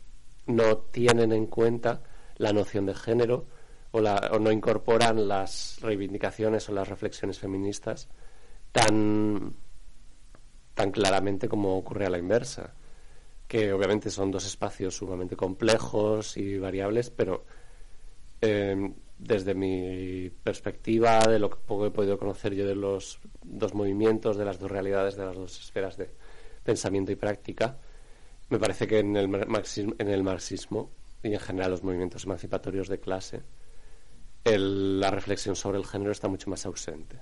no 0.46 0.78
tienen 0.78 1.32
en 1.32 1.46
cuenta 1.46 2.02
la 2.36 2.52
noción 2.52 2.86
de 2.86 2.94
género 2.94 3.46
o, 3.94 4.00
la- 4.00 4.30
o 4.32 4.38
no 4.40 4.50
incorporan 4.50 5.28
las 5.28 5.78
reivindicaciones 5.80 6.68
o 6.68 6.72
las 6.72 6.88
reflexiones 6.88 7.38
feministas 7.38 8.08
tan, 8.72 9.54
tan 10.74 10.90
claramente 10.90 11.48
como 11.48 11.76
ocurre 11.76 12.06
a 12.06 12.10
la 12.10 12.18
inversa, 12.18 12.74
que 13.46 13.72
obviamente 13.72 14.10
son 14.10 14.32
dos 14.32 14.44
espacios 14.46 14.96
sumamente 14.96 15.36
complejos 15.36 16.36
y 16.36 16.58
variables, 16.58 17.10
pero 17.10 17.44
eh, 18.40 18.92
desde 19.16 19.54
mi 19.54 20.28
perspectiva, 20.42 21.20
de 21.20 21.38
lo 21.38 21.48
que 21.50 21.58
poco 21.64 21.86
he 21.86 21.90
podido 21.92 22.18
conocer 22.18 22.52
yo 22.54 22.66
de 22.66 22.74
los 22.74 23.20
dos 23.44 23.74
movimientos, 23.74 24.36
de 24.36 24.44
las 24.44 24.58
dos 24.58 24.70
realidades, 24.72 25.14
de 25.14 25.24
las 25.24 25.36
dos 25.36 25.60
esferas 25.60 25.96
de 25.96 26.10
pensamiento 26.64 27.12
y 27.12 27.16
práctica, 27.16 27.78
me 28.48 28.58
parece 28.58 28.88
que 28.88 28.98
en 28.98 29.16
el 29.16 29.28
mar- 29.28 29.46
marxismo, 29.46 29.94
en 29.98 30.08
el 30.08 30.24
marxismo 30.24 30.90
y 31.22 31.32
en 31.32 31.38
general 31.40 31.70
los 31.70 31.84
movimientos 31.84 32.24
emancipatorios 32.24 32.88
de 32.88 32.98
clase, 32.98 33.42
el- 34.44 35.00
la 35.00 35.10
reflexión 35.10 35.56
sobre 35.56 35.78
el 35.78 35.86
género 35.86 36.12
está 36.12 36.28
mucho 36.28 36.50
más 36.50 36.64
ausente. 36.66 37.18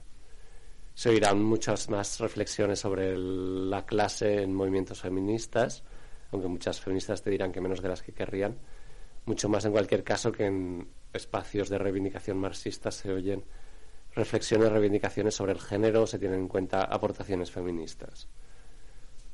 Se 0.95 1.09
oirán 1.09 1.43
muchas 1.43 1.89
más 1.89 2.21
reflexiones 2.21 2.81
sobre 2.81 3.17
la 3.17 3.87
clase 3.87 4.43
en 4.43 4.55
movimientos 4.55 5.01
feministas, 5.01 5.85
aunque 6.31 6.49
muchas 6.49 6.81
feministas 6.81 7.23
te 7.23 7.31
dirán 7.31 7.53
que 7.53 7.61
menos 7.61 7.81
de 7.81 7.89
las 7.89 8.03
que 8.03 8.13
querrían, 8.13 8.59
mucho 9.25 9.49
más 9.49 9.65
en 9.65 9.73
cualquier 9.73 10.05
caso 10.05 10.33
que 10.33 10.47
en 10.47 10.89
espacios 11.13 11.69
de 11.69 11.79
reivindicación 11.79 12.39
marxista 12.39 12.91
se 12.91 13.13
oyen 13.13 13.45
reflexiones, 14.15 14.71
reivindicaciones 14.71 15.35
sobre 15.35 15.53
el 15.53 15.61
género, 15.61 16.07
se 16.07 16.19
tienen 16.19 16.41
en 16.41 16.49
cuenta 16.49 16.83
aportaciones 16.85 17.51
feministas. 17.51 18.29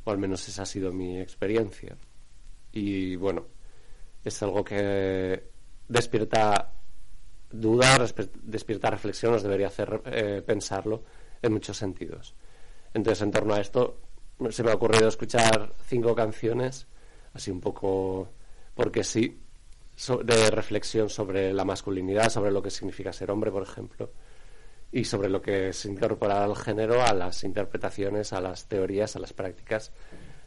O 0.05 0.11
al 0.11 0.19
menos 0.19 0.47
esa 0.49 0.63
ha 0.63 0.67
sido 0.67 0.93
mi 0.93 1.21
experiencia. 1.21 1.97
Y 2.73 3.17
bueno, 3.17 3.47
es 4.25 4.43
algo 4.43 4.63
que 4.63 5.51
despierta 5.89 6.75
duda, 7.51 7.99
despierta 8.43 8.91
reflexión, 8.91 9.33
nos 9.33 9.43
debería 9.43 9.69
hacer 9.69 10.03
eh, 10.07 10.43
pensarlo 10.45 11.03
en 11.43 11.53
muchos 11.53 11.77
sentidos. 11.77 12.35
Entonces, 12.95 13.23
en 13.23 13.31
torno 13.31 13.55
a 13.55 13.61
esto, 13.61 14.01
se 14.51 14.63
me 14.63 14.71
ha 14.71 14.75
ocurrido 14.75 15.09
escuchar 15.09 15.75
cinco 15.87 16.15
canciones, 16.15 16.87
así 17.33 17.51
un 17.51 17.61
poco 17.61 18.31
porque 18.75 19.03
sí, 19.03 19.41
de 20.25 20.51
reflexión 20.51 21.09
sobre 21.09 21.53
la 21.53 21.65
masculinidad, 21.65 22.31
sobre 22.31 22.53
lo 22.53 22.63
que 22.63 22.71
significa 22.71 23.13
ser 23.13 23.31
hombre, 23.31 23.51
por 23.51 23.65
ejemplo, 23.65 24.13
y 24.93 25.05
sobre 25.05 25.29
lo 25.29 25.43
que 25.43 25.71
es 25.71 25.85
incorporar 25.85 26.43
al 26.43 26.57
género 26.57 27.03
a 27.03 27.13
las 27.13 27.43
interpretaciones, 27.45 28.33
a 28.33 28.41
las 28.41 28.67
teorías, 28.67 29.17
a 29.17 29.19
las 29.19 29.33
prácticas 29.33 29.93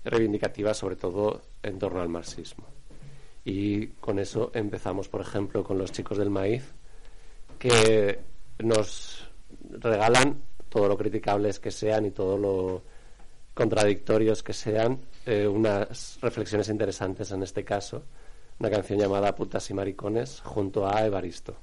reivindicativas, 0.03 0.77
sobre 0.77 0.95
todo 0.95 1.41
en 1.61 1.77
torno 1.77 2.01
al 2.01 2.09
marxismo. 2.09 2.65
Y 3.43 3.87
con 3.87 4.19
eso 4.19 4.51
empezamos, 4.53 5.09
por 5.09 5.21
ejemplo, 5.21 5.63
con 5.63 5.77
los 5.77 5.91
chicos 5.91 6.17
del 6.17 6.29
maíz, 6.29 6.73
que 7.61 8.19
nos 8.57 9.29
regalan 9.69 10.41
todo 10.67 10.87
lo 10.87 10.97
criticables 10.97 11.59
que 11.59 11.69
sean 11.69 12.07
y 12.07 12.09
todo 12.09 12.35
lo 12.35 12.81
contradictorios 13.53 14.41
que 14.41 14.51
sean, 14.51 14.97
eh, 15.27 15.47
unas 15.47 16.17
reflexiones 16.23 16.69
interesantes 16.69 17.31
en 17.31 17.43
este 17.43 17.63
caso, 17.63 18.03
una 18.59 18.71
canción 18.71 18.97
llamada 18.97 19.35
Putas 19.35 19.69
y 19.69 19.75
Maricones 19.75 20.41
junto 20.43 20.87
a 20.87 21.05
Evaristo. 21.05 21.55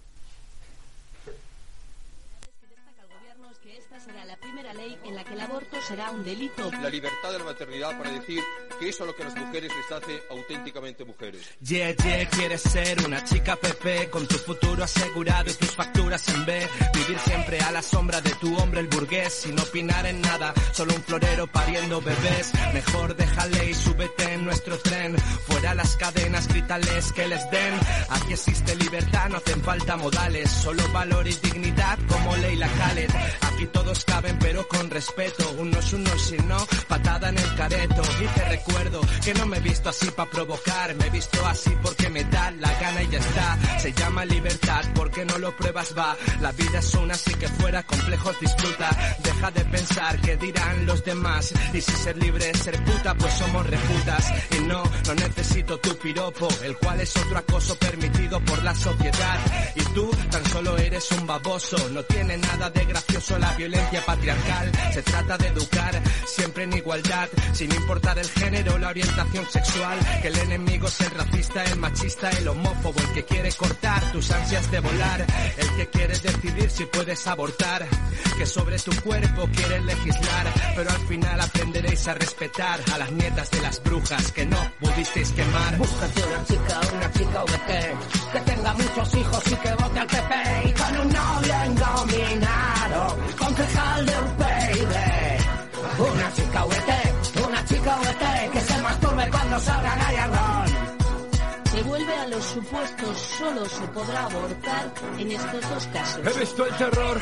Será 5.89 6.11
un 6.11 6.23
delito. 6.23 6.71
La 6.83 6.91
libertad 6.91 7.33
de 7.33 7.39
la 7.39 7.45
maternidad 7.45 7.97
para 7.97 8.11
decir 8.11 8.43
que 8.79 8.91
eso 8.91 9.05
es 9.05 9.07
lo 9.07 9.17
que 9.17 9.23
a 9.23 9.27
las 9.27 9.37
mujeres 9.37 9.73
les 9.75 9.93
hace 9.93 10.23
auténticamente 10.31 11.05
mujeres. 11.05 11.41
Yeah, 11.63 11.93
yeah, 11.97 12.29
quieres 12.29 12.61
ser 12.61 13.05
una 13.07 13.25
chica 13.25 13.57
PP 13.57 14.11
con 14.11 14.27
tu 14.29 14.37
futuro 14.37 14.85
asegurado 14.85 15.51
y 15.51 15.55
tus 15.55 15.71
facturas 15.71 16.29
en 16.29 16.45
B. 16.45 16.69
Vivir 16.95 17.19
siempre 17.21 17.59
a 17.61 17.71
la 17.73 17.81
sombra 17.81 18.21
de 18.21 18.31
tu 18.35 18.55
hombre 18.59 18.81
el 18.81 18.89
burgués 18.89 19.33
sin 19.33 19.59
opinar 19.59 20.05
en 20.07 20.21
nada, 20.21 20.53
solo 20.73 20.95
un 20.95 21.03
florero 21.03 21.47
pariendo 21.47 22.03
bebés. 22.03 22.53
Mejor 22.75 23.17
déjale 23.17 23.71
y 23.71 23.75
súbete 23.75 24.35
en 24.35 24.45
nuestro 24.45 24.79
tren. 24.79 25.17
Fuera 25.47 25.75
las 25.75 25.97
cadenas, 25.97 26.49
grítales 26.49 27.13
que 27.13 27.29
les 27.29 27.51
den. 27.51 27.75
Aquí 28.11 28.33
existe 28.35 28.77
libertad, 28.77 29.31
no 29.31 29.39
hacen 29.39 29.63
falta 29.63 29.97
modales, 29.97 30.51
solo 30.51 30.87
valor 30.93 31.27
y 31.27 31.33
dignidad 31.35 31.99
como 32.09 32.37
Leila 32.37 32.69
Khaled. 32.69 33.11
Aquí 33.41 33.67
todos 33.73 34.05
caben 34.05 34.39
pero 34.39 34.69
con 34.69 34.91
respeto, 34.91 35.51
unos 35.79 35.93
unos 35.93 36.23
si 36.23 36.37
no, 36.39 36.57
patada 36.89 37.29
en 37.29 37.39
el 37.39 37.55
careto. 37.55 38.03
Y 38.21 38.27
te 38.27 38.49
recuerdo 38.49 39.01
que 39.25 39.35
no 39.35 39.47
me 39.47 39.59
he 39.59 39.61
visto 39.61 39.89
así 39.89 40.11
para 40.11 40.31
provocar, 40.31 40.95
me 40.97 41.07
he 41.07 41.11
visto 41.11 41.47
así 41.47 41.71
porque 41.83 42.09
me 42.09 42.25
da 42.25 42.51
la 42.53 42.73
gana 42.81 43.03
y 43.03 43.09
ya 43.09 43.19
está. 43.19 43.59
Se 43.79 43.93
llama 43.93 44.25
libertad, 44.25 44.85
porque 44.95 45.25
no 45.25 45.39
lo 45.39 45.57
pruebas 45.57 45.95
va. 45.97 46.17
La 46.41 46.51
vida 46.53 46.81
es 46.81 46.95
una, 46.95 47.15
así 47.15 47.33
que 47.35 47.49
fuera 47.49 47.83
complejos 47.85 48.41
disfruta. 48.41 49.17
Deja 49.23 49.51
de 49.51 49.65
pensar 49.67 50.21
que 50.21 50.37
dirán 50.37 50.87
los 50.87 51.05
demás. 51.05 51.53
Y 51.73 51.81
si 51.81 51.93
ser 51.93 52.17
libre 52.17 52.51
es 52.51 52.59
ser 52.59 52.83
puta, 52.85 53.15
pues 53.15 53.33
somos 53.35 53.67
reputas. 53.67 54.33
Y 54.59 54.65
no, 54.65 54.83
no 54.83 55.15
necesito 55.15 55.79
tu 55.79 55.97
piropo, 55.99 56.49
el 56.65 56.77
cual 56.79 57.01
es 57.01 57.17
otro 57.17 57.39
acoso 57.39 57.77
permitido 57.77 58.41
por 58.41 58.63
la 58.65 58.75
sociedad. 58.75 59.39
Y 59.77 59.83
tú 59.95 60.11
tan 60.31 60.45
solo 60.47 60.77
eres 60.77 61.11
un 61.13 61.27
baboso, 61.27 61.77
no 61.91 62.03
tiene 62.03 62.37
nada 62.37 62.69
de 62.71 62.85
gracioso 62.85 63.39
la 63.39 63.53
violencia 63.55 64.05
patriarcal. 64.05 64.73
Se 64.93 65.03
trata 65.03 65.39
de 65.39 65.47
educar 65.49 65.68
siempre 66.27 66.65
en 66.65 66.73
igualdad, 66.73 67.29
sin 67.53 67.73
importar 67.73 68.19
el 68.19 68.29
género 68.29 68.79
la 68.79 68.89
orientación 68.89 69.47
sexual. 69.51 69.99
Que 70.23 70.29
el 70.29 70.39
enemigo 70.39 70.89
es 70.89 71.01
el 71.01 71.11
racista, 71.11 71.65
el 71.65 71.79
machista, 71.79 72.31
el 72.31 72.49
homófobo, 72.49 72.99
el 73.01 73.13
que 73.13 73.25
quiere 73.25 73.53
cortar 73.53 74.13
tus 74.13 74.31
ansias 74.31 74.71
de 74.71 74.81
volar, 74.81 75.27
el 75.57 75.77
que 75.77 75.87
quiere 75.89 76.19
decidir 76.19 76.71
si 76.71 76.85
puedes 76.87 77.27
abortar, 77.27 77.87
que 78.37 78.47
sobre 78.47 78.79
tu 78.79 78.95
cuerpo 79.03 79.49
quiere 79.55 79.81
legislar, 79.81 80.47
pero 80.77 80.91
al 80.91 81.01
final 81.07 81.41
aprenderéis 81.41 82.07
a 82.09 82.15
respetar 82.15 82.81
a 82.93 82.99
las 82.99 83.13
nietas 83.13 83.51
de 83.51 83.61
las 83.61 83.83
brujas 83.83 84.33
que 84.33 84.47
no 84.47 84.59
pudisteis 84.81 85.31
quemar. 85.33 85.77
Búscate 85.79 86.23
una 86.23 86.45
chica, 86.45 86.81
una 86.95 87.13
chica 87.13 87.45
VT, 87.45 88.33
que 88.33 88.41
tenga 88.53 88.75
muchos 88.75 89.15
hijos 89.15 89.43
y 89.47 89.57
que 89.57 89.75
vote 89.75 89.99
al 89.99 90.07
PP, 90.07 90.69
y 90.69 90.73
con 90.73 91.01
un 91.01 91.13
novio 91.13 91.55
engominado, 91.65 92.68
Se 101.71 101.83
vuelve 101.83 102.15
a 102.15 102.29
los 102.29 102.45
supuestos, 102.45 103.19
solo 103.39 103.65
se 103.65 103.87
podrá 103.89 104.25
abortar 104.25 104.93
en 105.19 105.33
estos 105.33 105.69
dos 105.69 105.87
casos. 105.89 106.27
He 106.27 106.41
visto 106.41 106.65
el 106.65 106.77
terror, 106.77 107.21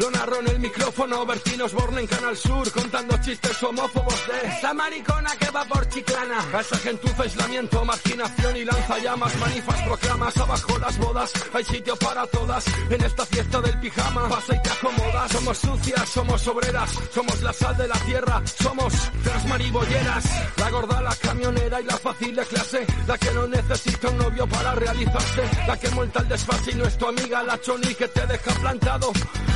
lo 0.00 0.10
narró 0.10 0.40
en 0.40 0.48
el 0.48 0.58
micrófono 0.60 1.26
Bertín 1.26 1.60
Osborne 1.60 2.00
en 2.00 2.06
Canal 2.06 2.36
Sur 2.36 2.70
contando 2.72 3.16
chistes 3.18 3.62
homófobos 3.62 4.26
de 4.26 4.48
esa 4.48 4.72
maricona 4.72 5.30
que 5.38 5.50
va 5.50 5.64
por 5.66 5.86
chiclana. 5.88 6.38
A 6.54 6.60
esa 6.60 6.78
gentuza, 6.78 7.22
aislamiento, 7.22 7.84
marginación 7.84 8.56
y 8.56 8.64
lanzallamas, 8.64 9.36
manifas, 9.36 9.82
proclamas, 9.82 10.36
abajo 10.38 10.78
las 10.78 10.98
bodas, 10.98 11.32
hay 11.52 11.64
sitio 11.64 11.96
para 11.96 12.26
todas. 12.26 12.64
En 12.88 13.04
esta 13.04 13.26
fiesta 13.26 13.60
del 13.60 13.78
pijama, 13.80 14.28
pasa 14.28 14.56
y 14.56 14.62
te 14.62 14.70
acomodas. 14.70 15.32
Somos 15.32 15.58
sucias, 15.58 16.08
somos 16.08 16.48
obreras, 16.48 16.90
somos 17.12 17.42
la 17.42 17.52
sal 17.52 17.76
de 17.76 17.88
la 17.88 17.98
tierra, 17.98 18.42
somos 18.46 18.94
las 19.24 19.46
maribolleras. 19.46 20.24
La 20.56 20.70
gorda, 20.70 21.00
la 21.02 21.16
camionera 21.16 21.80
y 21.80 21.84
la 21.84 21.96
fácil 21.98 22.34
de 22.34 22.44
clase, 22.46 22.86
la 23.06 23.18
que 23.18 23.30
no 23.32 23.46
necesita 23.46 24.08
un 24.08 24.18
novio 24.18 24.46
para 24.46 24.74
realizarse, 24.74 25.42
la 25.66 25.76
que 25.78 25.90
monta 25.90 26.20
el 26.20 26.28
desfase 26.28 26.70
y 26.70 26.74
no 26.74 26.84
es 26.86 26.96
tu 26.96 27.06
amiga, 27.06 27.42
la 27.42 27.60
choni 27.60 27.94
que 27.94 28.08
te 28.08 28.26
deja 28.26 28.50
plantado, 28.60 29.12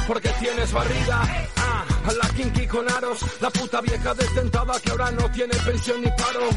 porque 0.06 0.33
tienes 0.40 0.72
barriga. 0.72 1.22
Ah, 1.56 1.84
a 2.06 2.12
la 2.12 2.28
kinky 2.34 2.66
con 2.66 2.90
aros, 2.90 3.20
la 3.40 3.50
puta 3.50 3.80
vieja 3.80 4.14
desdentada 4.14 4.80
que 4.80 4.90
ahora 4.90 5.10
no 5.12 5.30
tiene 5.30 5.54
pensión 5.56 6.00
ni 6.02 6.08
paro. 6.10 6.48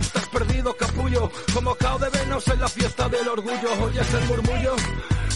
Estás 0.00 0.28
perdido, 0.28 0.76
capullo, 0.76 1.30
como 1.54 1.74
cao 1.74 1.98
de 1.98 2.08
venos 2.10 2.46
en 2.48 2.60
la 2.60 2.68
fiesta 2.68 3.08
del 3.08 3.28
orgullo. 3.28 3.84
Oyes 3.84 4.14
el 4.14 4.24
murmullo, 4.26 4.76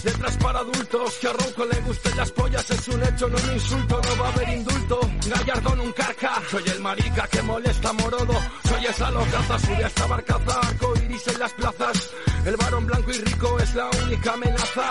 letras 0.05 0.37
para 0.39 0.59
adultos, 0.61 1.15
que 1.21 1.29
a 1.29 1.33
Ronco 1.33 1.65
le 1.65 1.81
gusten 1.81 2.17
las 2.17 2.31
pollas, 2.33 2.71
es 2.71 2.89
un 2.89 3.03
hecho, 3.03 3.29
no 3.29 3.37
un 3.37 3.55
insulto, 3.55 4.01
no 4.03 4.23
va 4.23 4.29
a 4.29 4.33
haber 4.33 4.49
indulto. 4.49 5.01
Gallardón 5.29 5.81
un 5.81 5.93
carca, 5.93 6.43
soy 6.51 6.65
el 6.67 6.81
marica 6.81 7.27
que 7.29 7.43
molesta 7.43 7.93
morodo, 7.93 8.35
soy 8.69 8.87
esa 8.87 9.11
locaza, 9.11 9.59
sube 9.59 9.85
hasta 9.85 10.07
barcaza, 10.07 10.61
arco 10.61 10.95
iris 11.05 11.29
en 11.29 11.39
las 11.39 11.53
plazas. 11.53 12.11
El 12.45 12.57
varón 12.57 12.87
blanco 12.87 13.11
y 13.11 13.19
rico 13.19 13.59
es 13.59 13.75
la 13.75 13.91
única 14.05 14.33
amenaza. 14.33 14.89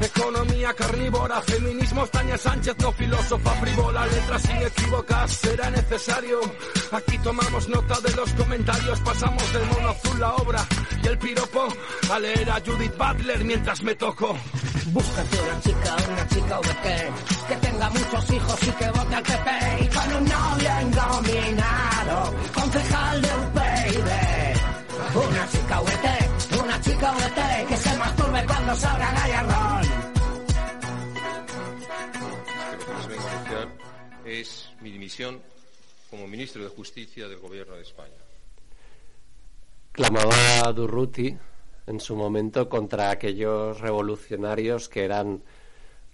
Economía 0.00 0.72
carnívora, 0.74 1.42
feminismo, 1.42 2.06
Tania 2.06 2.38
Sánchez, 2.38 2.74
no 2.78 2.90
filósofa 2.92 3.50
frívola, 3.60 4.06
letras 4.06 4.44
inequívocas, 4.44 5.30
será 5.30 5.70
necesario. 5.70 6.40
Aquí 6.92 7.18
tomamos 7.18 7.68
nota 7.68 8.00
de 8.00 8.12
los 8.16 8.32
comentarios, 8.32 9.00
pasamos 9.00 9.52
del 9.52 9.66
mono 9.66 9.88
azul 9.90 10.20
la 10.20 10.34
obra 10.36 10.66
y 11.02 11.06
el 11.06 11.18
piropo 11.18 11.68
a 12.10 12.18
leer 12.18 12.50
a 12.50 12.60
Judith 12.60 12.96
Butler 12.96 13.44
mientras 13.44 13.82
me 13.82 13.94
toco. 13.94 14.36
Búscate 14.86 15.38
una 15.40 15.60
chica, 15.60 15.96
una 16.10 16.28
chica 16.28 16.58
VT, 16.58 17.48
que 17.48 17.56
tenga 17.56 17.90
muchos 17.90 18.30
hijos 18.32 18.62
y 18.62 18.70
que 18.72 18.90
vote 18.90 19.14
al 19.14 19.22
PP, 19.22 19.50
y 19.80 19.88
con 19.88 20.16
un 20.16 20.24
novio 20.24 20.70
engominado, 20.80 22.34
concejal 22.54 23.22
de 23.22 23.28
UPyD. 23.28 24.10
Una 25.14 25.48
chica 25.50 25.80
VT, 25.80 26.60
una 26.62 26.80
chica 26.80 27.12
VT, 27.12 27.66
que 27.68 27.76
se 27.76 27.96
masturbe 27.98 28.44
cuando 28.46 28.76
salga 28.76 29.12
Gallardón. 29.12 29.89
Es 34.30 34.70
mi 34.80 34.90
dimisión 34.90 35.40
como 36.08 36.26
ministro 36.26 36.62
de 36.62 36.68
Justicia 36.68 37.28
del 37.28 37.38
Gobierno 37.38 37.74
de 37.74 37.82
España. 37.82 38.14
Clamaba 39.92 40.72
Durruti 40.72 41.36
en 41.86 42.00
su 42.00 42.14
momento 42.14 42.68
contra 42.68 43.10
aquellos 43.10 43.80
revolucionarios 43.80 44.88
que 44.88 45.04
eran 45.04 45.42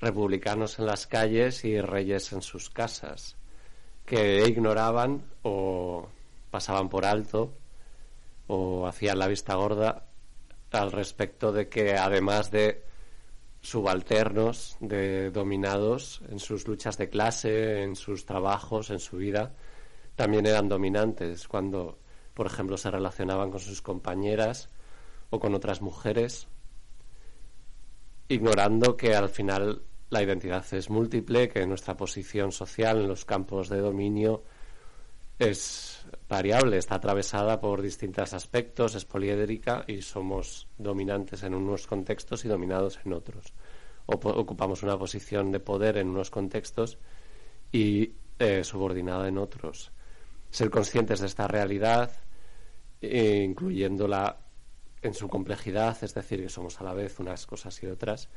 republicanos 0.01 0.79
en 0.79 0.87
las 0.87 1.07
calles 1.07 1.65
y 1.65 1.81
reyes 1.81 2.33
en 2.33 2.43
sus 2.43 2.71
casas, 2.71 3.37
que 4.05 4.47
ignoraban 4.49 5.23
o 5.43 6.09
pasaban 6.51 6.89
por 6.89 7.05
alto 7.05 7.53
o 8.47 8.87
hacían 8.87 9.19
la 9.19 9.29
vista 9.29 9.55
gorda 9.55 10.07
al 10.73 10.93
respecto 10.93 11.53
de 11.53 11.69
que 11.69 11.95
además 11.95 12.51
de 12.51 12.86
subalternos, 13.67 14.77
de 14.81 15.31
dominados 15.33 16.23
en 16.31 16.39
sus 16.39 16.69
luchas 16.69 16.97
de 16.99 17.09
clase, 17.09 17.83
en 17.83 17.97
sus 17.97 18.25
trabajos, 18.25 18.91
en 18.91 19.01
su 19.01 19.17
vida, 19.17 19.55
también 20.15 20.47
eran 20.47 20.69
dominantes 20.69 21.49
cuando, 21.49 21.99
por 22.33 22.47
ejemplo, 22.47 22.77
se 22.77 22.91
relacionaban 22.91 23.51
con 23.51 23.59
sus 23.59 23.83
compañeras 23.83 24.71
o 25.31 25.41
con 25.41 25.55
otras 25.55 25.83
mujeres, 25.83 26.47
ignorando 28.29 28.97
que 28.97 29.17
al 29.17 29.29
final 29.29 29.83
la 30.11 30.23
identidad 30.23 30.65
es 30.73 30.89
múltiple, 30.89 31.49
que 31.49 31.67
nuestra 31.67 31.97
posición 31.97 32.53
social 32.53 33.01
en 33.01 33.09
los 33.09 33.25
campos 33.25 33.69
de 33.69 33.81
dominio 33.81 34.45
es 35.41 35.96
variable, 36.29 36.79
está 36.79 36.97
atravesada 36.97 37.61
por 37.61 37.83
distintos 37.83 38.33
aspectos, 38.33 38.95
es 38.95 39.05
poliédrica 39.05 39.85
y 39.87 40.03
somos 40.03 40.69
dominantes 40.79 41.43
en 41.43 41.55
unos 41.55 41.87
contextos 41.87 42.45
y 42.45 42.49
dominados 42.49 42.99
en 43.05 43.13
otros. 43.13 43.53
O 44.07 44.15
ocupamos 44.15 44.83
una 44.83 44.99
posición 44.99 45.51
de 45.51 45.61
poder 45.61 45.99
en 45.99 46.09
unos 46.09 46.31
contextos 46.31 46.99
y 47.73 48.13
eh, 48.39 48.65
subordinada 48.65 49.29
en 49.29 49.39
otros. 49.39 49.93
Ser 50.51 50.71
conscientes 50.71 51.21
de 51.21 51.27
esta 51.27 51.49
realidad, 51.49 52.11
eh, 53.01 53.43
incluyéndola 53.45 54.39
en 55.03 55.15
su 55.15 55.29
complejidad, 55.29 55.97
es 56.03 56.15
decir, 56.15 56.43
que 56.43 56.49
somos 56.49 56.81
a 56.81 56.85
la 56.85 56.95
vez 56.95 57.19
unas 57.19 57.47
cosas 57.47 57.83
y 57.83 57.87
otras, 57.87 58.29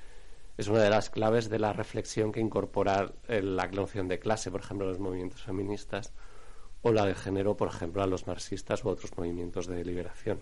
es 0.57 0.67
una 0.67 0.79
de 0.79 0.89
las 0.89 1.09
claves 1.09 1.49
de 1.49 1.57
la 1.57 1.71
reflexión 1.71 2.31
que 2.31 2.41
incorpora 2.41 3.13
eh, 3.27 3.41
la 3.41 3.67
noción 3.67 4.07
de 4.07 4.19
clase, 4.19 4.51
por 4.51 4.59
ejemplo, 4.59 4.87
los 4.87 4.99
movimientos 4.99 5.41
feministas, 5.41 6.11
o 6.81 6.91
la 6.91 7.05
de 7.05 7.15
género, 7.15 7.57
por 7.57 7.67
ejemplo, 7.67 8.01
a 8.01 8.07
los 8.07 8.27
marxistas 8.27 8.83
u 8.83 8.89
otros 8.89 9.15
movimientos 9.17 9.67
de 9.67 9.83
liberación. 9.83 10.39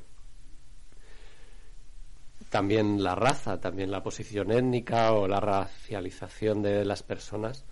También 2.50 3.04
la 3.04 3.16
raza, 3.16 3.60
también 3.60 3.92
la 3.92 4.04
posición 4.04 4.52
étnica 4.52 5.12
o 5.14 5.28
la 5.28 5.40
racialización 5.40 6.62
de 6.62 6.86
las 6.86 7.04
personas 7.04 7.66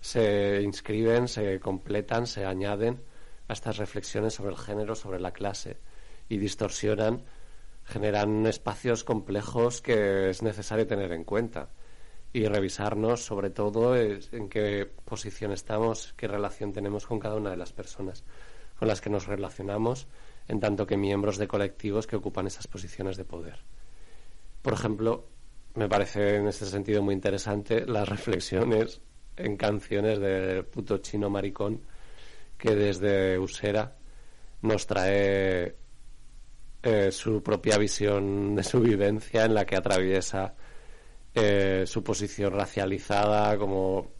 se 0.00 0.62
inscriben, 0.62 1.28
se 1.28 1.60
completan, 1.60 2.26
se 2.26 2.46
añaden 2.46 3.02
a 3.48 3.52
estas 3.52 3.76
reflexiones 3.76 4.34
sobre 4.34 4.52
el 4.52 4.58
género, 4.58 4.94
sobre 4.94 5.20
la 5.20 5.32
clase 5.32 5.78
y 6.28 6.38
distorsionan, 6.38 7.24
generan 7.84 8.46
espacios 8.46 9.04
complejos 9.04 9.80
que 9.80 10.30
es 10.30 10.42
necesario 10.42 10.86
tener 10.86 11.12
en 11.12 11.24
cuenta 11.24 11.68
y 12.36 12.46
revisarnos 12.48 13.24
sobre 13.24 13.48
todo 13.48 13.96
en 13.96 14.50
qué 14.50 14.86
posición 15.06 15.52
estamos, 15.52 16.12
qué 16.18 16.28
relación 16.28 16.70
tenemos 16.70 17.06
con 17.06 17.18
cada 17.18 17.36
una 17.36 17.48
de 17.48 17.56
las 17.56 17.72
personas 17.72 18.24
con 18.78 18.88
las 18.88 19.00
que 19.00 19.08
nos 19.08 19.26
relacionamos, 19.26 20.06
en 20.46 20.60
tanto 20.60 20.86
que 20.86 20.98
miembros 20.98 21.38
de 21.38 21.48
colectivos 21.48 22.06
que 22.06 22.16
ocupan 22.16 22.46
esas 22.46 22.66
posiciones 22.66 23.16
de 23.16 23.24
poder. 23.24 23.60
Por 24.60 24.74
ejemplo, 24.74 25.24
me 25.76 25.88
parece 25.88 26.36
en 26.36 26.46
este 26.46 26.66
sentido 26.66 27.02
muy 27.02 27.14
interesante 27.14 27.86
las 27.86 28.06
reflexiones 28.06 29.00
en 29.38 29.56
canciones 29.56 30.18
de 30.18 30.62
puto 30.62 30.98
chino 30.98 31.30
maricón 31.30 31.80
que 32.58 32.74
desde 32.74 33.38
Usera 33.38 33.96
nos 34.60 34.86
trae 34.86 35.74
eh, 36.82 37.10
su 37.10 37.42
propia 37.42 37.78
visión 37.78 38.54
de 38.54 38.62
su 38.62 38.80
vivencia 38.80 39.46
en 39.46 39.54
la 39.54 39.64
que 39.64 39.76
atraviesa 39.76 40.54
eh, 41.38 41.84
su 41.86 42.02
posición 42.02 42.54
racializada 42.54 43.58
como 43.58 44.10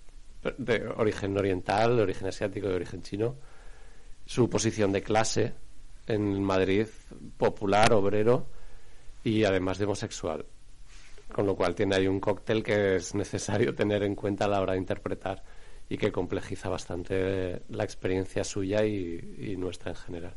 de 0.59 0.87
origen 0.87 1.37
oriental, 1.39 1.97
de 1.97 2.03
origen 2.03 2.29
asiático, 2.29 2.69
de 2.69 2.75
origen 2.75 3.01
chino, 3.01 3.37
su 4.27 4.51
posición 4.51 4.93
de 4.93 5.03
clase 5.03 5.55
en 6.07 6.43
Madrid 6.43 6.87
popular, 7.39 7.95
obrero 7.95 8.49
y 9.25 9.45
además 9.45 9.79
de 9.79 9.87
homosexual. 9.87 10.45
Con 11.33 11.47
lo 11.47 11.57
cual 11.57 11.75
tiene 11.75 11.97
ahí 11.97 12.07
un 12.07 12.21
cóctel 12.21 12.63
que 12.63 12.97
es 12.97 13.15
necesario 13.15 13.75
tener 13.75 14.03
en 14.03 14.15
cuenta 14.15 14.45
a 14.45 14.49
la 14.49 14.61
hora 14.61 14.75
de 14.75 14.79
interpretar 14.79 15.43
y 15.89 15.97
que 15.97 16.13
complejiza 16.13 16.69
bastante 16.69 17.63
la 17.71 17.85
experiencia 17.85 18.45
suya 18.45 18.85
y 18.85 19.57
nuestra 19.57 19.93
en 19.93 19.97
general. 19.97 20.35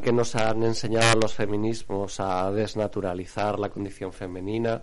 Que 0.00 0.12
nos 0.12 0.34
han 0.34 0.62
enseñado 0.62 1.20
los 1.20 1.34
feminismos 1.34 2.20
a 2.20 2.50
desnaturalizar 2.50 3.58
la 3.58 3.68
condición 3.68 4.12
femenina, 4.12 4.82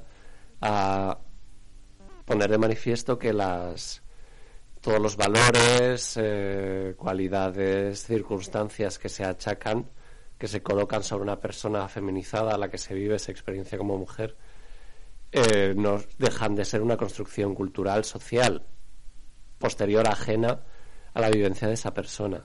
a 0.61 1.17
poner 2.25 2.51
de 2.51 2.57
manifiesto 2.57 3.17
que 3.17 3.33
las 3.33 4.01
todos 4.81 4.99
los 4.99 5.15
valores, 5.15 6.17
eh, 6.19 6.95
cualidades, 6.97 8.03
circunstancias 8.03 8.97
que 8.97 9.09
se 9.09 9.23
achacan, 9.23 9.87
que 10.37 10.47
se 10.47 10.63
colocan 10.63 11.03
sobre 11.03 11.23
una 11.23 11.39
persona 11.39 11.87
feminizada 11.87 12.55
a 12.55 12.57
la 12.57 12.69
que 12.69 12.79
se 12.79 12.95
vive 12.95 13.15
esa 13.15 13.31
experiencia 13.31 13.77
como 13.77 13.97
mujer, 13.97 14.35
eh, 15.31 15.75
dejan 16.17 16.55
de 16.55 16.65
ser 16.65 16.81
una 16.81 16.97
construcción 16.97 17.53
cultural, 17.53 18.03
social, 18.03 18.65
posterior, 19.59 20.07
ajena 20.07 20.61
a 21.13 21.21
la 21.21 21.29
vivencia 21.29 21.67
de 21.67 21.75
esa 21.75 21.93
persona. 21.93 22.43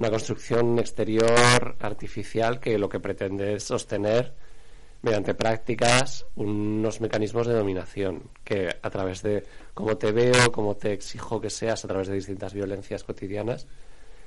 Una 0.00 0.08
construcción 0.08 0.78
exterior, 0.78 1.76
artificial, 1.78 2.58
que 2.58 2.78
lo 2.78 2.88
que 2.88 3.00
pretende 3.00 3.52
es 3.52 3.64
sostener 3.64 4.32
mediante 5.02 5.34
prácticas 5.34 6.24
unos 6.36 7.02
mecanismos 7.02 7.46
de 7.46 7.52
dominación 7.52 8.30
que 8.42 8.70
a 8.80 8.88
través 8.88 9.20
de 9.20 9.44
cómo 9.74 9.98
te 9.98 10.10
veo, 10.10 10.50
cómo 10.52 10.74
te 10.74 10.94
exijo 10.94 11.38
que 11.38 11.50
seas, 11.50 11.84
a 11.84 11.88
través 11.88 12.08
de 12.08 12.14
distintas 12.14 12.54
violencias 12.54 13.04
cotidianas, 13.04 13.66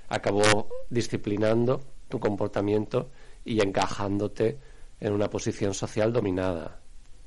acabó 0.10 0.70
disciplinando 0.92 1.82
tu 2.08 2.20
comportamiento 2.20 3.10
y 3.44 3.60
encajándote 3.60 4.60
en 5.00 5.12
una 5.12 5.28
posición 5.28 5.74
social 5.74 6.14
dominada, 6.14 6.82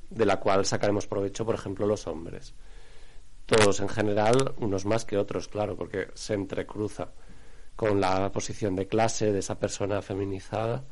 de 0.09 0.24
la 0.24 0.38
cual 0.38 0.64
sacaremos 0.64 1.09
provecho, 1.09 1.44
por 1.44 1.57
ejemplo, 1.57 1.84
los 1.84 2.07
hombres. 2.07 2.55
Todos 3.44 3.80
en 3.80 3.88
general, 3.88 4.55
unos 4.59 4.84
más 4.84 5.05
que 5.05 5.18
otros, 5.18 5.49
claro, 5.49 5.74
porque 5.76 6.11
se 6.14 6.34
entrecruza 6.34 7.11
con 7.77 8.01
la 8.01 8.33
posición 8.33 8.74
de 8.74 8.89
clase 8.89 9.33
de 9.33 9.39
esa 9.39 9.59
persona 9.59 10.01
feminizada 10.03 10.85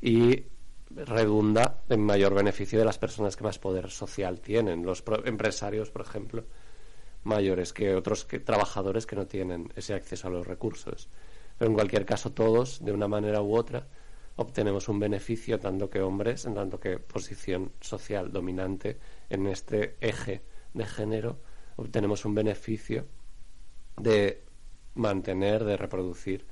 y 0.00 0.44
redunda 0.90 1.82
en 1.88 2.00
mayor 2.00 2.34
beneficio 2.34 2.78
de 2.78 2.84
las 2.84 2.98
personas 2.98 3.36
que 3.36 3.44
más 3.44 3.58
poder 3.58 3.90
social 3.90 4.40
tienen, 4.40 4.84
los 4.84 5.02
pro- 5.02 5.24
empresarios, 5.26 5.90
por 5.90 6.02
ejemplo, 6.02 6.44
mayores 7.24 7.72
que 7.72 7.94
otros 7.94 8.26
trabajadores 8.44 9.06
que 9.06 9.16
no 9.16 9.26
tienen 9.26 9.72
ese 9.76 9.94
acceso 9.94 10.28
a 10.28 10.30
los 10.30 10.46
recursos. 10.46 11.08
Pero 11.58 11.70
en 11.70 11.74
cualquier 11.74 12.04
caso, 12.04 12.32
todos, 12.32 12.84
de 12.84 12.92
una 12.92 13.08
manera 13.08 13.42
u 13.42 13.56
otra, 13.56 13.86
obtenemos 14.36 14.88
un 14.88 14.98
beneficio, 14.98 15.58
tanto 15.58 15.88
que 15.90 16.00
hombres, 16.00 16.44
en 16.46 16.54
tanto 16.54 16.78
que 16.80 16.98
posición 16.98 17.72
social 17.80 18.32
dominante 18.32 18.98
en 19.28 19.46
este 19.46 19.96
eje 20.00 20.42
de 20.74 20.86
género, 20.86 21.38
obtenemos 21.76 22.24
un 22.24 22.34
beneficio 22.34 23.06
de 23.96 24.42
mantener, 24.94 25.64
de 25.64 25.76
reproducir 25.76 26.46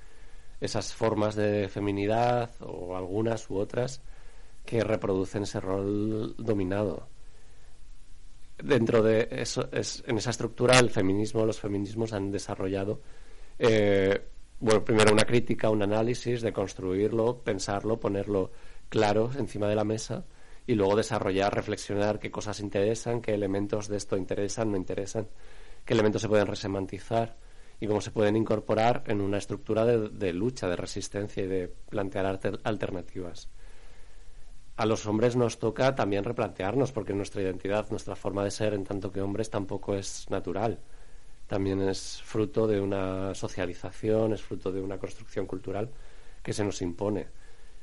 esas 0.61 0.93
formas 0.93 1.35
de 1.35 1.69
feminidad 1.69 2.51
o 2.61 2.97
algunas 2.97 3.49
u 3.51 3.57
otras 3.57 4.03
que 4.65 4.85
reproducen 4.85 5.45
ese 5.45 5.61
rol 5.61 6.35
dominado. 6.37 7.09
Dentro 8.63 9.03
de 9.03 9.29
eso, 9.31 9.69
es, 9.73 10.05
en 10.07 10.19
esa 10.19 10.31
estructura, 10.31 10.79
el 10.79 10.91
feminismo, 10.91 11.47
los 11.47 11.59
feminismos 11.59 12.13
han 12.13 12.31
desarrollado 12.31 13.01
eh, 13.59 14.21
bueno, 14.61 14.85
primero 14.85 15.13
una 15.13 15.25
crítica, 15.25 15.71
un 15.71 15.83
análisis, 15.83 16.43
de 16.43 16.53
construirlo, 16.53 17.39
pensarlo, 17.39 17.99
ponerlo 17.99 18.51
claro 18.91 19.31
encima 19.39 19.69
de 19.69 19.75
la 19.75 19.85
mesa 19.85 20.25
y 20.67 20.75
luego 20.75 20.97
desarrollar, 20.97 21.55
reflexionar 21.55 22.19
qué 22.19 22.31
cosas 22.31 22.61
interesan, 22.61 23.23
qué 23.23 23.33
elementos 23.33 23.89
de 23.89 23.97
esto 23.97 24.19
interesan, 24.19 24.71
no 24.71 24.77
interesan, 24.77 25.29
qué 25.85 25.95
elementos 25.95 26.23
se 26.23 26.29
pueden 26.29 26.47
resemantizar 26.47 27.37
y 27.81 27.87
cómo 27.87 28.01
se 28.01 28.11
pueden 28.11 28.37
incorporar 28.37 29.05
en 29.07 29.21
una 29.21 29.39
estructura 29.39 29.85
de, 29.87 30.33
lucha, 30.33 30.69
de 30.69 30.77
resistencia 30.77 31.43
y 31.43 31.47
de 31.47 31.69
plantear 31.69 32.27
alter- 32.27 32.61
alternativas. 32.63 33.49
A 34.77 34.87
los 34.87 35.07
hombres 35.07 35.37
nos 35.37 35.59
toca 35.59 35.95
también 35.95 36.25
replantearnos 36.25 36.93
porque 36.93 37.13
nuestra 37.15 37.43
identidad, 37.43 37.91
nuestra 37.91 38.17
forma 38.17 38.45
de 38.45 38.51
ser 38.51 38.75
en 38.75 38.85
tanto 38.85 39.11
que 39.11 39.21
hombres 39.21 39.51
tampoco 39.51 39.95
es 39.95 40.27
natural. 40.31 40.79
También 41.47 41.81
es 41.83 42.23
fruto 42.23 42.67
de 42.67 42.81
una 42.81 43.35
socialización, 43.35 44.33
es 44.33 44.43
fruto 44.43 44.71
de 44.71 44.81
una 44.81 44.99
construcción 44.99 45.47
cultural 45.47 45.91
que 46.43 46.53
se 46.53 46.65
nos 46.65 46.81
impone. 46.81 47.27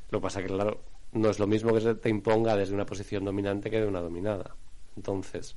Lo 0.10 0.20
que 0.20 0.24
pasa 0.24 0.42
que, 0.42 0.48
claro, 0.48 0.80
no 1.12 1.30
es 1.30 1.40
lo 1.40 1.48
mismo 1.48 1.74
que 1.74 1.82
se 1.82 1.96
te 1.96 2.10
imponga 2.10 2.56
desde 2.56 2.74
una 2.74 2.86
posición 2.86 3.26
dominante 3.26 3.70
que 3.70 3.82
de 3.82 3.88
una 3.88 4.02
dominada. 4.02 4.56
Entonces, 4.96 5.56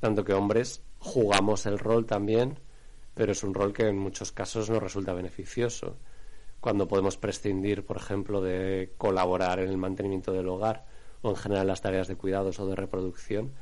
tanto 0.00 0.24
que 0.24 0.32
hombres 0.32 0.82
jugamos 0.98 1.66
el 1.66 1.78
rol 1.78 2.06
también, 2.06 2.58
pero 3.14 3.32
es 3.32 3.42
un 3.44 3.54
rol 3.54 3.72
que 3.72 3.88
en 3.88 3.98
muchos 3.98 4.32
casos 4.32 4.68
nos 4.68 4.82
resulta 4.82 5.12
beneficioso. 5.12 5.96
Cuando 6.60 6.88
podemos 6.88 7.16
prescindir, 7.16 7.84
por 7.84 7.96
ejemplo, 7.96 8.40
de 8.40 8.92
colaborar 8.98 9.60
en 9.60 9.68
el 9.68 9.76
mantenimiento 9.76 10.32
del 10.32 10.48
hogar 10.48 10.86
o 11.22 11.30
en 11.30 11.36
general 11.36 11.66
las 11.66 11.80
tareas 11.80 12.08
de 12.08 12.16
cuidados 12.16 12.58
o 12.58 12.66
de 12.66 12.74
reproducción, 12.74 13.52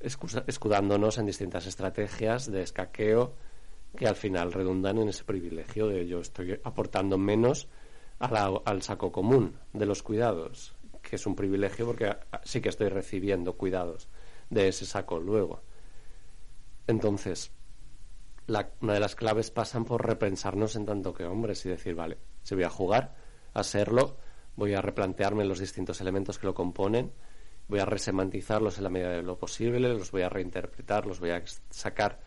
escudándonos 0.00 1.18
en 1.18 1.26
distintas 1.26 1.66
estrategias 1.66 2.50
de 2.50 2.62
escaqueo 2.62 3.34
que 3.96 4.06
al 4.06 4.16
final 4.16 4.52
redundan 4.52 4.98
en 4.98 5.08
ese 5.08 5.24
privilegio 5.24 5.88
de 5.88 6.06
yo 6.06 6.20
estoy 6.20 6.60
aportando 6.64 7.16
menos 7.16 7.68
al 8.18 8.82
saco 8.82 9.12
común 9.12 9.56
de 9.72 9.86
los 9.86 10.02
cuidados, 10.02 10.74
que 11.02 11.16
es 11.16 11.26
un 11.26 11.36
privilegio 11.36 11.86
porque 11.86 12.16
sí 12.44 12.60
que 12.60 12.68
estoy 12.68 12.88
recibiendo 12.88 13.56
cuidados 13.56 14.08
de 14.50 14.68
ese 14.68 14.86
saco 14.86 15.18
luego. 15.18 15.62
Entonces, 16.86 17.52
la- 18.46 18.70
una 18.80 18.94
de 18.94 19.00
las 19.00 19.14
claves 19.14 19.50
pasan 19.50 19.84
por 19.84 20.06
repensarnos 20.06 20.76
en 20.76 20.86
tanto 20.86 21.12
que 21.12 21.24
hombres 21.24 21.64
y 21.66 21.68
decir, 21.70 21.94
vale, 21.94 22.18
si 22.42 22.54
voy 22.54 22.64
a 22.64 22.70
jugar, 22.70 23.14
a 23.54 23.62
serlo, 23.62 24.16
voy 24.56 24.74
a 24.74 24.80
replantearme 24.82 25.44
los 25.44 25.58
distintos 25.58 26.00
elementos 26.00 26.38
que 26.38 26.46
lo 26.46 26.54
componen, 26.54 27.12
voy 27.68 27.80
a 27.80 27.84
resemantizarlos 27.84 28.78
en 28.78 28.84
la 28.84 28.90
medida 28.90 29.10
de 29.10 29.22
lo 29.22 29.36
posible, 29.38 29.80
los 29.88 30.10
voy 30.10 30.22
a 30.22 30.28
reinterpretar, 30.28 31.06
los 31.06 31.20
voy 31.20 31.30
a 31.30 31.42
sacar 31.70 32.20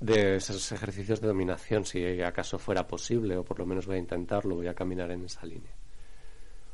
de 0.00 0.36
esos 0.36 0.72
ejercicios 0.72 1.20
de 1.20 1.28
dominación, 1.28 1.84
si 1.84 2.20
acaso 2.22 2.58
fuera 2.58 2.86
posible, 2.86 3.36
o 3.36 3.44
por 3.44 3.58
lo 3.58 3.66
menos 3.66 3.86
voy 3.86 3.96
a 3.96 4.00
intentarlo, 4.00 4.56
voy 4.56 4.66
a 4.66 4.74
caminar 4.74 5.10
en 5.12 5.24
esa 5.24 5.46
línea. 5.46 5.72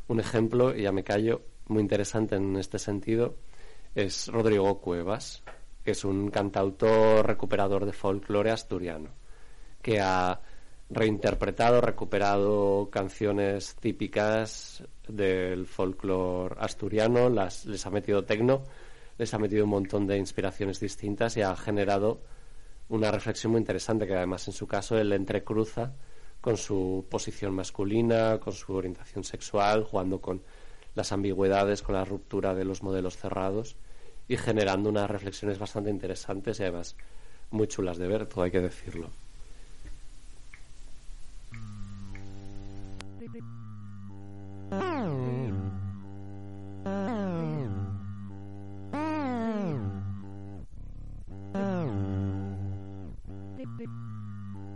Un 0.06 0.20
ejemplo, 0.20 0.74
y 0.74 0.82
ya 0.82 0.92
me 0.92 1.04
callo, 1.04 1.42
muy 1.66 1.82
interesante 1.82 2.36
en 2.36 2.56
este 2.56 2.78
sentido, 2.78 3.34
es 3.94 4.28
Rodrigo 4.28 4.80
Cuevas, 4.80 5.42
que 5.84 5.92
es 5.92 6.04
un 6.04 6.30
cantautor 6.30 7.26
recuperador 7.26 7.86
de 7.86 7.92
folclore 7.92 8.50
asturiano, 8.50 9.10
que 9.82 10.00
ha 10.00 10.40
reinterpretado, 10.90 11.80
recuperado 11.80 12.88
canciones 12.90 13.76
típicas 13.76 14.82
del 15.06 15.66
folclore 15.66 16.56
asturiano, 16.58 17.28
las, 17.28 17.66
les 17.66 17.84
ha 17.86 17.90
metido 17.90 18.24
tecno, 18.24 18.64
les 19.18 19.32
ha 19.34 19.38
metido 19.38 19.64
un 19.64 19.70
montón 19.70 20.06
de 20.06 20.16
inspiraciones 20.16 20.80
distintas 20.80 21.36
y 21.36 21.42
ha 21.42 21.54
generado 21.56 22.20
una 22.88 23.10
reflexión 23.10 23.52
muy 23.52 23.60
interesante 23.60 24.06
que 24.06 24.14
además 24.14 24.46
en 24.48 24.54
su 24.54 24.66
caso 24.66 24.98
él 24.98 25.12
entrecruza 25.12 25.92
con 26.40 26.56
su 26.56 27.06
posición 27.10 27.52
masculina, 27.52 28.38
con 28.38 28.52
su 28.52 28.72
orientación 28.72 29.24
sexual, 29.24 29.84
jugando 29.84 30.20
con 30.20 30.42
las 30.94 31.12
ambigüedades, 31.12 31.82
con 31.82 31.96
la 31.96 32.04
ruptura 32.04 32.54
de 32.54 32.64
los 32.64 32.82
modelos 32.82 33.16
cerrados 33.16 33.76
y 34.28 34.36
generando 34.36 34.90
unas 34.90 35.10
reflexiones 35.10 35.58
bastante 35.58 35.90
interesantes 35.90 36.60
y 36.60 36.62
además 36.62 36.94
muy 37.50 37.66
chulas 37.66 37.96
de 37.96 38.06
ver, 38.06 38.26
todo 38.26 38.44
hay 38.44 38.50
que 38.50 38.60
decirlo. 38.60 39.10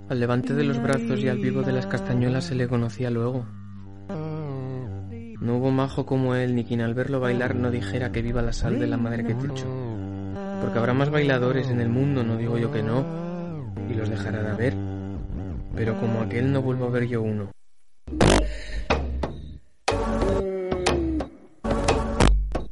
Al 0.08 0.20
levante 0.20 0.54
de 0.54 0.64
los 0.64 0.82
brazos 0.82 1.20
y 1.20 1.28
al 1.28 1.38
vivo 1.38 1.62
de 1.62 1.72
las 1.72 1.86
castañuelas 1.86 2.44
se 2.44 2.54
le 2.54 2.68
conocía 2.68 3.10
luego. 3.10 3.46
No 5.42 5.56
hubo 5.56 5.72
majo 5.72 6.06
como 6.06 6.36
él, 6.36 6.54
ni 6.54 6.62
quien 6.62 6.82
al 6.82 6.94
verlo 6.94 7.18
bailar 7.18 7.56
no 7.56 7.72
dijera 7.72 8.12
que 8.12 8.22
viva 8.22 8.42
la 8.42 8.52
sal 8.52 8.78
de 8.78 8.86
la 8.86 8.96
madre 8.96 9.24
que 9.24 9.34
te. 9.34 9.48
Porque 9.48 10.78
habrá 10.78 10.94
más 10.94 11.10
bailadores 11.10 11.68
en 11.68 11.80
el 11.80 11.88
mundo, 11.88 12.22
no 12.22 12.36
digo 12.36 12.58
yo 12.58 12.70
que 12.70 12.80
no, 12.80 13.04
y 13.90 13.94
los 13.94 14.08
dejará 14.08 14.40
de 14.40 14.50
haber. 14.50 14.74
Pero 15.74 15.98
como 15.98 16.20
aquel 16.20 16.52
no 16.52 16.62
vuelvo 16.62 16.86
a 16.86 16.90
ver 16.90 17.08
yo 17.08 17.22
uno. 17.22 17.50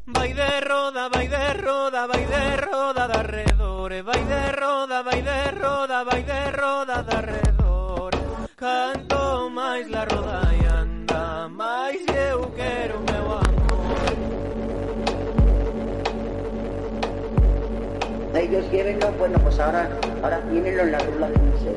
Vai 0.07 0.33
de 0.33 0.61
roda, 0.61 1.09
vai 1.09 1.27
de 1.27 1.55
roda, 1.55 2.07
vai 2.07 2.25
de 2.25 2.57
roda 2.57 3.09
de 3.09 3.15
arredore 3.15 4.03
Vai 4.03 4.25
de 4.25 4.53
roda, 4.53 5.03
vai 5.03 5.23
de 5.23 5.51
roda, 5.59 6.05
vai 6.05 6.23
de 6.23 6.51
roda 6.53 7.03
de 7.03 7.15
arredore 7.17 8.19
Canto 8.57 9.51
máis 9.51 9.89
la 9.91 10.05
roda 10.05 10.50
Ellos 18.71 18.87
llévenlo, 18.87 19.11
bueno, 19.19 19.37
pues 19.41 19.59
ahora, 19.59 19.89
ahora 20.23 20.41
tienenlo 20.49 20.83
en 20.85 20.93
la 20.93 20.99
rula 21.01 21.29
del 21.29 21.43
museo. 21.43 21.75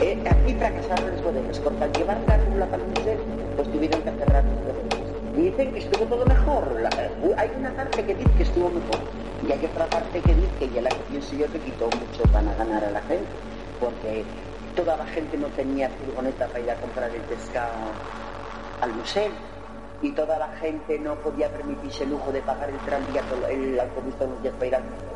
Eh, 0.00 0.22
aquí 0.24 0.54
fracasaron 0.54 1.10
los 1.10 1.24
bodegas, 1.24 1.58
porque 1.58 1.82
al 1.82 1.92
llevar 1.92 2.18
la 2.28 2.36
rula 2.36 2.66
para 2.66 2.82
el 2.84 2.88
museo, 2.90 3.18
pues 3.56 3.72
tuvieron 3.72 4.00
que 4.02 4.10
cerrar 4.12 4.44
los 4.44 4.54
bodegas. 4.62 5.34
Dicen 5.36 5.72
que 5.72 5.78
estuvo 5.80 6.04
todo 6.04 6.24
mejor. 6.24 6.62
Eh, 6.98 7.34
hay 7.36 7.50
una 7.58 7.70
parte 7.72 8.04
que 8.04 8.14
dice 8.14 8.30
que 8.36 8.42
estuvo 8.44 8.70
mejor. 8.70 9.00
Y 9.48 9.50
hay 9.50 9.66
otra 9.66 9.86
parte 9.86 10.20
que 10.20 10.34
dice 10.34 10.52
que 10.60 10.70
ya 10.70 10.82
la 10.82 10.90
yo 10.90 11.52
que 11.52 11.58
quitó 11.58 11.86
mucho 11.86 12.22
para 12.32 12.54
ganar 12.54 12.84
a 12.84 12.90
la 12.92 13.00
gente. 13.02 13.26
Porque 13.80 14.24
toda 14.76 14.96
la 14.96 15.06
gente 15.06 15.36
no 15.36 15.48
tenía 15.48 15.90
furgoneta 15.90 16.46
para 16.46 16.60
ir 16.60 16.70
a 16.70 16.76
comprar 16.76 17.10
el 17.10 17.22
pescado 17.22 17.72
al 18.80 18.92
museo. 18.92 19.32
Y 20.00 20.12
toda 20.12 20.38
la 20.38 20.48
gente 20.60 20.96
no 21.00 21.16
podía 21.16 21.48
permitirse 21.48 22.04
el 22.04 22.10
lujo 22.10 22.30
de 22.30 22.40
pagar 22.42 22.70
el 22.70 22.78
tranvía, 22.78 23.22
el 23.50 23.80
autobús 23.80 24.14
todos 24.14 24.30
los 24.44 24.52
para 24.54 24.66
ir 24.66 24.74
al 24.76 24.84
museo. 24.84 25.15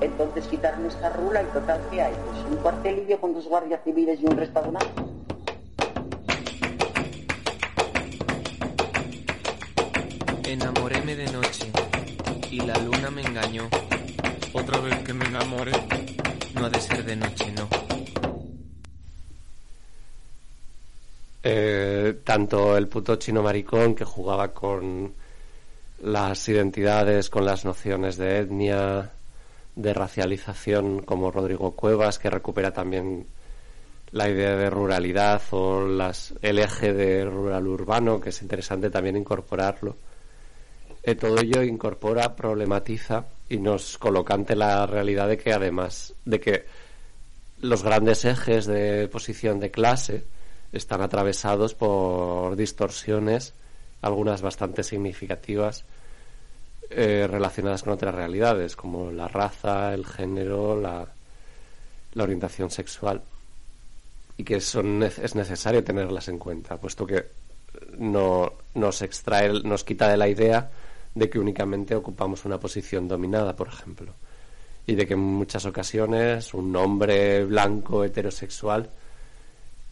Entonces 0.00 0.46
quitaron 0.46 0.86
esta 0.86 1.10
rula 1.10 1.42
y 1.42 1.46
total, 1.46 1.80
¿qué 1.90 2.02
hay? 2.02 2.14
Pues 2.14 2.44
un 2.50 2.56
cuartelillo 2.58 3.20
con 3.20 3.34
dos 3.34 3.46
guardias 3.48 3.80
civiles 3.84 4.20
y 4.20 4.26
un 4.26 4.36
restaurante. 4.36 4.86
Enamoréme 10.44 11.16
de 11.16 11.30
noche 11.32 11.70
y 12.50 12.60
la 12.60 12.74
luna 12.78 13.10
me 13.10 13.22
engañó. 13.22 13.68
Otra 14.52 14.80
vez 14.80 14.98
que 15.00 15.12
me 15.12 15.26
enamore. 15.26 15.72
No 16.54 16.66
ha 16.66 16.70
de 16.70 16.80
ser 16.80 17.04
de 17.04 17.16
noche, 17.16 17.52
no. 17.52 17.68
Eh, 21.42 22.20
tanto 22.24 22.76
el 22.76 22.88
puto 22.88 23.16
chino 23.16 23.42
maricón 23.42 23.94
que 23.94 24.04
jugaba 24.04 24.48
con 24.48 25.12
las 26.02 26.48
identidades, 26.48 27.30
con 27.30 27.44
las 27.44 27.64
nociones 27.64 28.16
de 28.16 28.38
etnia, 28.38 29.12
de 29.78 29.94
racialización, 29.94 31.02
como 31.02 31.30
Rodrigo 31.30 31.70
Cuevas, 31.76 32.18
que 32.18 32.28
recupera 32.28 32.72
también 32.72 33.26
la 34.10 34.28
idea 34.28 34.56
de 34.56 34.68
ruralidad 34.70 35.40
o 35.52 35.86
las, 35.86 36.34
el 36.42 36.58
eje 36.58 36.92
de 36.92 37.24
rural-urbano, 37.24 38.20
que 38.20 38.30
es 38.30 38.42
interesante 38.42 38.90
también 38.90 39.16
incorporarlo. 39.16 39.96
Eh, 41.04 41.14
todo 41.14 41.38
ello 41.38 41.62
incorpora, 41.62 42.34
problematiza 42.34 43.26
y 43.48 43.58
nos 43.58 43.98
coloca 43.98 44.34
ante 44.34 44.56
la 44.56 44.84
realidad 44.84 45.28
de 45.28 45.38
que 45.38 45.52
además 45.52 46.12
de 46.24 46.40
que 46.40 46.64
los 47.60 47.84
grandes 47.84 48.24
ejes 48.24 48.66
de 48.66 49.06
posición 49.06 49.60
de 49.60 49.70
clase 49.70 50.24
están 50.72 51.02
atravesados 51.02 51.74
por 51.74 52.56
distorsiones, 52.56 53.54
algunas 54.02 54.42
bastante 54.42 54.82
significativas, 54.82 55.84
eh, 56.90 57.26
relacionadas 57.28 57.82
con 57.82 57.92
otras 57.92 58.14
realidades, 58.14 58.74
como 58.74 59.10
la 59.10 59.28
raza, 59.28 59.92
el 59.94 60.06
género, 60.06 60.80
la, 60.80 61.06
orientación 62.16 62.70
sexual, 62.70 63.22
y 64.36 64.42
que 64.42 64.60
son, 64.60 65.02
es 65.02 65.34
necesario 65.36 65.84
tenerlas 65.84 66.28
en 66.28 66.38
cuenta, 66.38 66.76
puesto 66.76 67.06
que 67.06 67.26
no 67.98 68.52
nos 68.74 69.02
extrae, 69.02 69.62
nos 69.62 69.84
quita 69.84 70.08
de 70.08 70.16
la 70.16 70.28
idea 70.28 70.70
de 71.14 71.28
que 71.28 71.38
únicamente 71.38 71.94
ocupamos 71.94 72.44
una 72.44 72.58
posición 72.58 73.06
dominada, 73.06 73.54
por 73.54 73.68
ejemplo, 73.68 74.12
y 74.86 74.94
de 74.94 75.06
que 75.06 75.14
en 75.14 75.20
muchas 75.20 75.64
ocasiones 75.66 76.54
un 76.54 76.74
hombre 76.74 77.44
blanco 77.44 78.04
heterosexual 78.04 78.88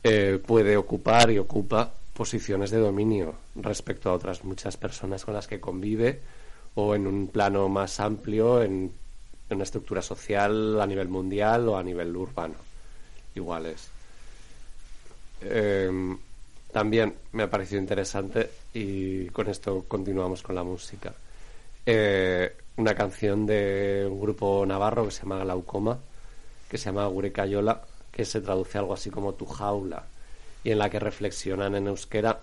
eh, 0.03 0.41
puede 0.45 0.77
ocupar 0.77 1.31
y 1.31 1.39
ocupa 1.39 1.93
posiciones 2.13 2.71
de 2.71 2.79
dominio 2.79 3.35
respecto 3.57 4.09
a 4.09 4.15
otras 4.15 4.43
muchas 4.45 4.77
personas 4.77 5.25
con 5.25 5.35
las 5.35 5.47
que 5.47 5.61
convive 5.61 6.21
o 6.77 6.95
en 6.95 7.07
un 7.07 7.29
plano 7.29 7.69
más 7.69 7.99
amplio 8.01 8.63
en, 8.63 8.93
una 9.51 9.65
estructura 9.65 10.03
social 10.03 10.81
a 10.81 10.87
nivel 10.87 11.09
mundial 11.09 11.69
o 11.69 11.77
a 11.77 11.83
nivel 11.83 12.17
urbano. 12.17 12.57
Iguales 13.35 13.91
Em, 15.41 16.17
también 16.73 17.15
me 17.33 17.45
ha 17.45 17.51
parecido 17.51 17.81
interesante 17.81 18.51
y 18.75 19.27
con 19.27 19.49
esto 19.49 19.85
continuamos 19.87 20.43
con 20.43 20.55
la 20.55 20.65
música. 20.65 21.13
Eh, 21.85 22.57
una 22.77 22.95
canción 22.95 23.47
de 23.47 24.07
un 24.11 24.21
grupo 24.21 24.65
navarro 24.67 25.05
que 25.05 25.11
se 25.11 25.23
llama 25.23 25.45
Glaucoma 25.45 25.99
que 26.69 26.79
se 26.79 26.87
llama 26.87 27.07
Gurecayola 27.07 27.81
que 28.11 28.25
se 28.25 28.41
traduce 28.41 28.77
algo 28.77 28.93
así 28.93 29.09
como 29.09 29.35
tu 29.35 29.47
jaula 29.47 30.05
y 30.65 30.73
en 30.73 30.79
la 30.79 30.91
que 30.91 30.99
reflexionan 30.99 31.77
en 31.77 31.87
euskera 31.87 32.41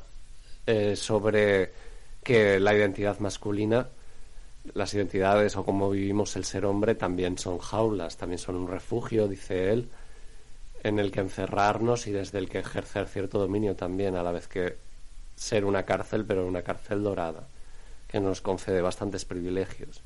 eh, 0.66 0.96
sobre 0.96 1.72
que 2.24 2.58
la 2.58 2.74
identidad 2.74 3.20
masculina, 3.20 3.90
las 4.74 4.94
identidades 4.94 5.56
o 5.58 5.66
cómo 5.66 5.90
vivimos 5.90 6.36
el 6.36 6.46
ser 6.46 6.66
hombre 6.66 6.96
también 6.96 7.38
son 7.38 7.58
jaulas, 7.60 8.18
también 8.18 8.40
son 8.40 8.56
un 8.56 8.68
refugio, 8.68 9.28
dice 9.28 9.72
él, 9.72 9.90
en 10.84 11.00
el 11.00 11.12
que 11.12 11.20
encerrarnos 11.20 12.08
y 12.08 12.12
desde 12.12 12.40
el 12.40 12.50
que 12.50 12.60
ejercer 12.60 13.08
cierto 13.08 13.40
dominio 13.40 13.76
también, 13.76 14.16
a 14.16 14.24
la 14.24 14.32
vez 14.32 14.48
que 14.48 14.78
ser 15.36 15.66
una 15.66 15.84
cárcel, 15.84 16.26
pero 16.26 16.46
una 16.46 16.62
cárcel 16.62 17.04
dorada, 17.04 17.48
que 18.08 18.20
nos 18.20 18.42
concede 18.42 18.82
bastantes 18.82 19.26
privilegios. 19.26 20.02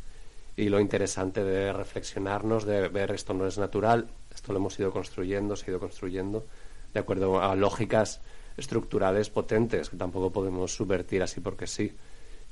Y 0.56 0.70
lo 0.70 0.80
interesante 0.80 1.44
de 1.44 1.72
reflexionarnos, 1.72 2.66
de 2.66 2.88
ver 2.88 3.12
esto 3.12 3.34
no 3.34 3.46
es 3.46 3.58
natural, 3.58 4.08
esto 4.34 4.54
lo 4.54 4.60
hemos 4.60 4.80
ido 4.80 4.92
construyendo, 4.92 5.56
se 5.56 5.66
ha 5.66 5.70
ido 5.72 5.80
construyendo, 5.80 6.46
de 6.94 7.00
acuerdo 7.00 7.42
a 7.42 7.56
lógicas 7.56 8.22
estructurales 8.56 9.30
potentes 9.30 9.90
que 9.90 9.98
tampoco 9.98 10.32
podemos 10.32 10.74
subvertir 10.74 11.22
así 11.22 11.42
porque 11.42 11.68
sí, 11.68 11.96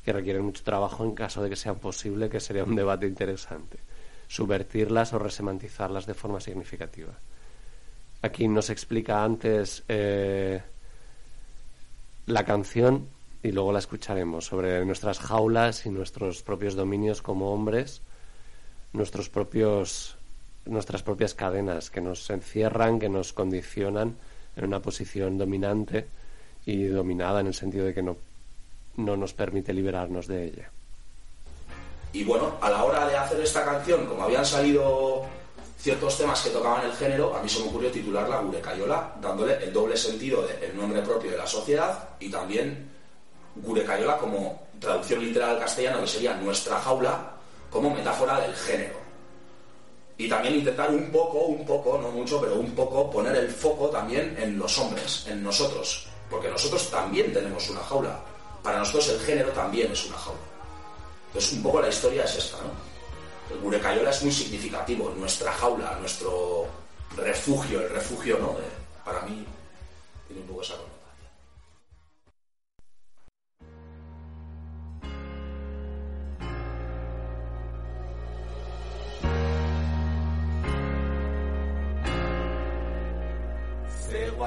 que 0.06 0.14
requieren 0.14 0.45
mucho 0.45 0.64
trabajo 0.64 1.03
en 1.03 1.16
caso 1.16 1.41
de 1.41 1.49
que 1.49 1.56
sea 1.56 1.74
posible, 1.74 2.30
que 2.30 2.39
sería 2.39 2.64
un 2.64 2.76
debate 2.76 3.08
interesante. 3.08 3.80
Subvertirlas 4.28 5.14
o 5.14 5.20
resemantizarlas 5.20 6.06
de 6.06 6.14
forma 6.14 6.39
significativa. 6.39 7.14
Aquí 8.22 8.47
nos 8.47 8.70
explica 8.70 9.24
antes 9.24 9.84
eh, 9.88 10.62
la 12.28 12.45
canción 12.45 13.08
y 13.41 13.51
luego 13.51 13.74
la 13.74 13.80
escucharemos 13.80 14.45
sobre 14.45 14.86
nuestras 14.86 15.20
jaulas 15.20 15.88
y 15.88 15.89
nuestros 15.89 16.43
propios 16.43 16.76
dominios 16.76 17.24
como 17.24 17.51
hombres, 17.51 18.01
nuestros 18.93 19.30
propios 19.30 20.18
nuestras 20.66 21.03
propias 21.03 21.36
cadenas 21.36 21.91
que 21.91 22.01
nos 22.01 22.28
encierran, 22.30 22.99
que 22.99 23.10
nos 23.10 23.34
condicionan 23.34 24.16
en 24.56 24.66
una 24.66 24.82
posición 24.82 25.38
dominante 25.38 26.08
y 26.66 26.86
dominada 26.86 27.41
en 27.41 27.47
el 27.47 27.53
sentido 27.53 27.86
de 27.86 27.93
que 27.93 28.01
no, 28.01 28.18
no 28.98 29.16
nos 29.16 29.34
permite 29.34 29.74
liberarnos 29.74 30.28
de 30.28 30.46
ella. 30.46 30.72
Y 32.14 32.24
bueno, 32.24 32.56
a 32.62 32.70
la 32.70 32.84
hora 32.84 33.08
de 33.08 33.18
hacer 33.18 33.39
esta 33.41 33.66
canción, 33.66 34.06
como 34.06 34.24
habían 34.24 34.46
salido 34.46 35.26
ciertos 35.78 36.18
temas 36.18 36.41
que 36.41 36.50
tocaban 36.50 36.86
el 36.86 36.93
género, 36.93 37.36
a 37.36 37.43
mí 37.43 37.50
se 37.50 37.60
me 37.60 37.68
ocurrió 37.68 37.91
titularla 37.91 38.39
Gurecayola, 38.39 39.16
dándole 39.22 39.64
el 39.64 39.74
doble 39.74 39.98
sentido 39.98 40.41
del 40.43 40.76
nombre 40.76 41.02
propio 41.02 41.32
de 41.32 41.38
la 41.38 41.46
sociedad 41.46 42.10
y 42.20 42.30
también 42.30 42.89
Gurecayola 43.56 44.18
como 44.18 44.68
traducción 44.80 45.20
literal 45.20 45.52
al 45.52 45.60
castellano, 45.60 46.02
que 46.02 46.08
sería 46.08 46.36
nuestra 46.36 46.80
jaula, 46.80 47.34
como 47.70 47.89
metáfora 47.89 48.39
del 48.39 48.56
género. 48.56 48.96
Y 50.18 50.30
también 50.30 50.56
intentar 50.56 50.89
un 50.91 51.12
poco, 51.12 51.39
un 51.39 51.66
poco, 51.66 51.98
no 51.98 52.10
mucho, 52.12 52.39
pero 52.39 52.56
un 52.56 52.72
poco 52.72 53.12
poner 53.12 53.36
el 53.36 53.50
foco 53.50 53.89
también 53.89 54.36
en 54.39 54.58
los 54.58 54.78
hombres, 54.80 55.26
en 55.30 55.43
nosotros, 55.43 56.08
porque 56.30 56.50
nosotros 56.50 56.89
también 56.89 57.34
tenemos 57.34 57.70
una 57.70 57.82
jaula. 57.82 58.20
Para 58.66 58.80
nosotros 58.80 59.07
el 59.09 59.20
género 59.22 59.49
también 59.51 59.91
es 59.91 60.05
una 60.07 60.18
jaula. 60.18 60.39
Entonces 61.28 61.53
un 61.53 61.63
poco 61.63 61.82
la 61.82 61.89
historia 61.89 62.24
es 62.24 62.36
esta, 62.36 62.57
¿no? 62.57 62.72
El 63.53 63.61
Gurecayola 63.61 64.09
es 64.09 64.24
muy 64.24 64.32
significativo, 64.32 65.13
nuestra 65.16 65.51
jaula, 65.53 65.95
nuestro 66.01 66.66
refugio, 67.16 67.80
el 67.82 67.89
refugio, 67.91 68.39
¿no? 68.39 68.53
De- 68.59 68.74
para 69.05 69.22
mí 69.22 69.45
tiene 70.28 70.41
un 70.41 70.47
poco 70.47 70.63
esa 70.63 70.74
connotación. 70.74 70.95
Zaude 83.88 84.41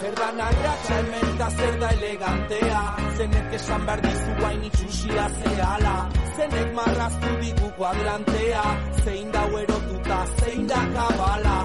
Zer 0.00 0.14
da 0.20 0.28
nahiatxa 0.38 0.94
hemen 0.98 1.38
da 1.38 1.48
zer 1.58 1.74
da 1.80 1.88
elegantea? 1.96 2.82
Zenek 3.16 3.54
esan 3.58 3.86
behar 3.86 4.00
dizu 4.06 4.32
hain 4.44 4.62
itxusia 4.68 5.26
zehala 5.40 5.96
Zenek 6.36 6.68
marraztu 6.78 7.30
digu 7.42 7.68
kuadrantea. 7.76 8.64
Zein 9.04 9.30
da 9.34 9.42
erotuta, 9.62 10.18
zein 10.38 10.66
da 10.70 10.80
kabala 10.94 11.58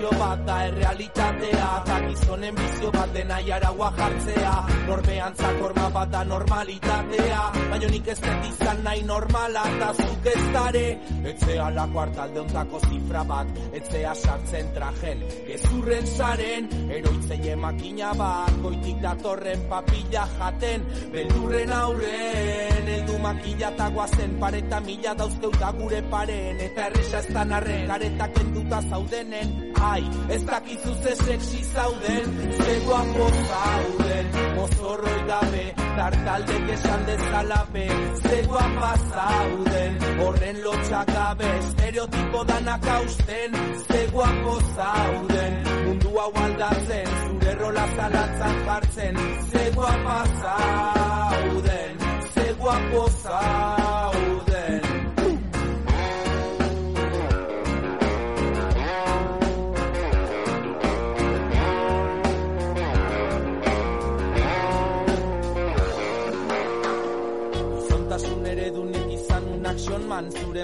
Ilusio 0.00 0.18
bat 0.18 0.44
da 0.46 0.54
errealitatea 0.64 1.64
Eta 1.80 1.96
gizonen 2.06 2.54
bizio 2.56 2.90
bat 2.94 3.10
dena 3.12 3.36
jaraua 3.44 3.90
jartzea. 3.98 4.52
Norbeantzak 4.88 5.58
horma 5.60 5.88
bat 5.92 6.10
da 6.14 6.22
normalitatea 6.24 7.40
Baina 7.70 7.90
nik 7.92 8.08
ez 8.08 8.16
dut 8.22 8.46
izan 8.48 8.80
nahi 8.86 9.02
normala 9.04 9.64
Eta 9.74 9.90
zuk 10.00 10.28
ez 10.32 10.44
dare. 10.54 10.84
Etzea 11.32 11.68
la 11.76 11.84
kuartalde 11.92 12.40
ontako 12.40 12.80
zifra 12.88 13.24
bat 13.28 13.60
Etzea 13.76 14.14
sartzen 14.14 14.72
trajen 14.78 15.24
Gezurren 15.50 16.08
saren 16.14 16.70
Eroitzeie 16.96 17.56
makina 17.56 18.14
bat 18.16 18.56
Goitik 18.64 19.02
datorren 19.04 19.66
papilla 19.68 20.24
jaten 20.38 20.86
Beldurren 21.12 21.74
aurren. 21.76 22.88
Eldu 22.96 23.18
makila 23.26 23.68
eta 23.74 23.90
guazen 23.98 24.38
Pareta 24.40 24.80
mila 24.80 25.12
dauzteuta 25.20 25.74
gure 25.76 26.00
paren. 26.08 26.64
Eta 26.70 26.88
erresa 26.88 27.20
ez 27.20 27.34
da 27.34 27.44
narren 27.52 27.86
Gareta 27.92 28.32
kenduta 28.38 28.80
zaudenen 28.88 29.69
Ai, 29.80 30.04
ez 30.28 30.42
dakizu 30.44 30.92
ze 31.02 31.14
sexy 31.24 31.64
zauden 31.72 32.26
Ze 32.64 32.80
guapo 32.84 33.26
zauden. 33.50 34.26
Mozorroi 34.54 35.20
gabe 35.26 35.74
Tartaldek 35.96 36.68
esan 36.74 37.04
dezalape 37.06 37.86
Ze 38.22 38.42
guapa 38.48 38.92
zauden 39.12 39.92
Horren 40.20 40.62
lotxak 40.64 41.08
gabe 41.10 41.48
Estereotipo 41.58 42.44
danak 42.44 42.84
hausten 42.84 43.50
Ze 43.88 44.06
guapo 44.12 44.54
zauden. 44.76 45.52
Mundu 45.86 46.10
hau 46.18 46.32
aldatzen 46.44 47.06
Zure 47.24 47.54
rola 47.54 47.86
zalatzan 47.96 48.56
jartzen 48.66 49.16
Ze 49.50 49.70
guapa 49.74 50.18
zauden 50.42 51.92
Ze 52.34 52.54
guapo 52.58 53.08
zauden 53.22 53.79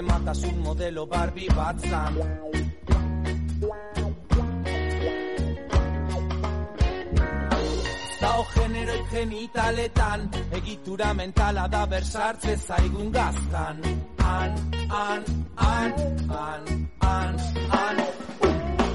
man 0.01 0.25
Zure 0.25 0.25
matasun 0.25 0.57
modelo 0.63 1.05
Barbie 1.07 1.49
bat 1.55 1.79
zan. 1.79 2.13
Zao 8.19 8.45
generoi 8.53 9.01
genitaletan 9.11 10.29
Egitura 10.51 11.13
mentala 11.13 11.67
da 11.67 11.85
bersartze 11.85 12.57
zaigun 12.57 13.11
gaztan. 13.11 13.81
An, 14.17 14.51
an, 14.89 15.23
an, 15.57 15.93
an, 16.29 16.63
an, 16.99 17.35
an 17.71 17.97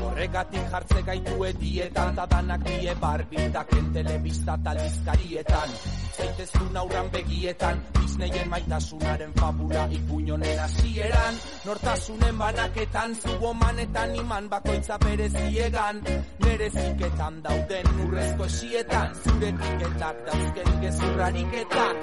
Horregatik 0.03 0.71
jartze 0.71 1.03
gaitu 1.03 1.45
edietan 1.45 2.15
Da 2.15 2.27
danak 2.27 2.65
die 2.65 2.95
barbitaken 3.01 3.93
telebista 3.93 4.59
talizkarietan 4.65 6.02
Zaitezun 6.17 6.77
aurran 6.77 7.09
begietan 7.11 7.79
Disneyen 7.97 8.49
maitasunaren 8.49 9.33
fabula 9.41 9.89
Ipuñonen 9.91 10.59
hasieran. 10.59 11.35
Nortasunen 11.65 12.39
banaketan 12.39 13.15
Zubomanetan 13.17 14.15
iman 14.17 14.49
bakoitza 14.51 14.99
bereziegan. 14.99 16.03
Nere 16.45 16.69
ziketan 16.71 17.43
dauden 17.45 17.87
urrezko 18.05 18.45
esietan 18.45 19.15
Zure 19.23 19.53
tiketak 19.63 20.17
dauzken 20.27 20.81
gezurrariketak 20.83 21.97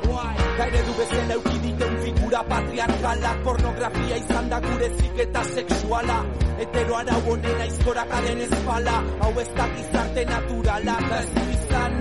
Gaire 0.58 0.82
du 0.88 0.94
bezala 1.00 1.34
eukiditen 1.34 1.94
figura 2.04 2.44
patriarkalak 2.44 3.44
Pornografia 3.44 4.18
izan 4.18 4.50
da 4.50 4.60
gure 4.60 4.90
ziketa 4.98 5.44
sexuala. 5.56 6.18
Hetero 6.58 6.96
arau 6.96 7.22
honen 7.28 7.62
aizkorak 7.68 8.18
aden 8.22 8.42
ezpala 8.48 8.98
Hau 9.22 9.34
ez 9.40 9.50
da 9.56 9.70
gizarte 9.76 10.26
naturala 10.34 10.98
Da 11.10 11.22
ez 11.22 11.30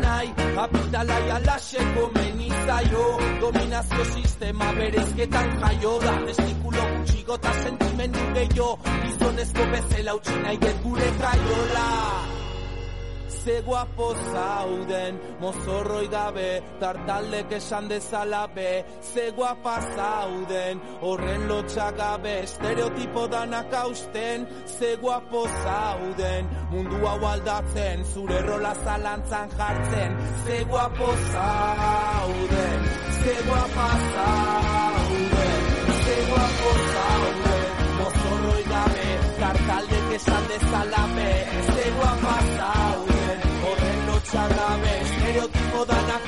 nahi 0.09 0.31
Kapitala 0.57 1.19
jalaxe 1.29 1.81
komeni 1.95 2.49
zaio 2.67 3.05
Dominazio 3.41 4.05
sistema 4.15 4.73
berezketan 4.79 5.49
jaio 5.61 5.93
da 6.07 6.17
Testikulo 6.27 6.89
gutxigo 6.95 7.39
eta 7.41 7.53
sentimendu 7.63 8.27
gehiago. 8.35 8.73
Gizonezko 9.05 9.71
bezala 9.77 10.19
utzi 10.21 10.43
nahi 10.43 10.61
dut 10.67 10.83
gure 10.89 11.15
kaiola 11.23 11.87
Ze 13.49 13.63
guapo 13.63 14.15
zauden, 14.33 15.19
mozorroi 15.41 16.09
gabe, 16.13 16.63
tartaldek 16.81 17.53
esan 17.57 17.87
dezala 17.89 18.43
be 18.55 18.85
Ze 19.01 19.31
guapa 19.37 19.77
zauden, 19.97 20.81
horren 21.01 21.47
lotxa 21.49 21.87
gabe, 21.97 22.35
estereotipo 22.43 23.27
danak 23.27 23.73
hausten. 23.73 24.47
Ze 24.67 24.91
guapo 25.01 25.47
zauden, 25.65 26.51
mundu 26.71 27.01
hau 27.07 27.25
aldatzen, 27.25 28.05
zure 28.13 28.43
rola 28.43 28.75
zalantzan 28.85 29.49
jartzen. 29.57 30.19
Ze 30.45 30.59
guapo 30.65 31.09
zauden, 31.33 32.79
ze 33.23 33.35
guapa 33.49 33.89
zauden, 34.13 35.61
ze 36.05 36.17
guapo 36.29 36.71
zauden 36.93 37.65
Mozorroi 37.99 38.63
gabe, 38.69 39.09
tartaldek 39.41 40.15
esan 40.21 40.45
dezala 40.53 41.05
be 41.17 41.68
horren 44.39 44.57
lotxa 44.57 44.57
gabe 44.57 44.93
Estereotipo 45.03 45.85
danak 45.85 46.28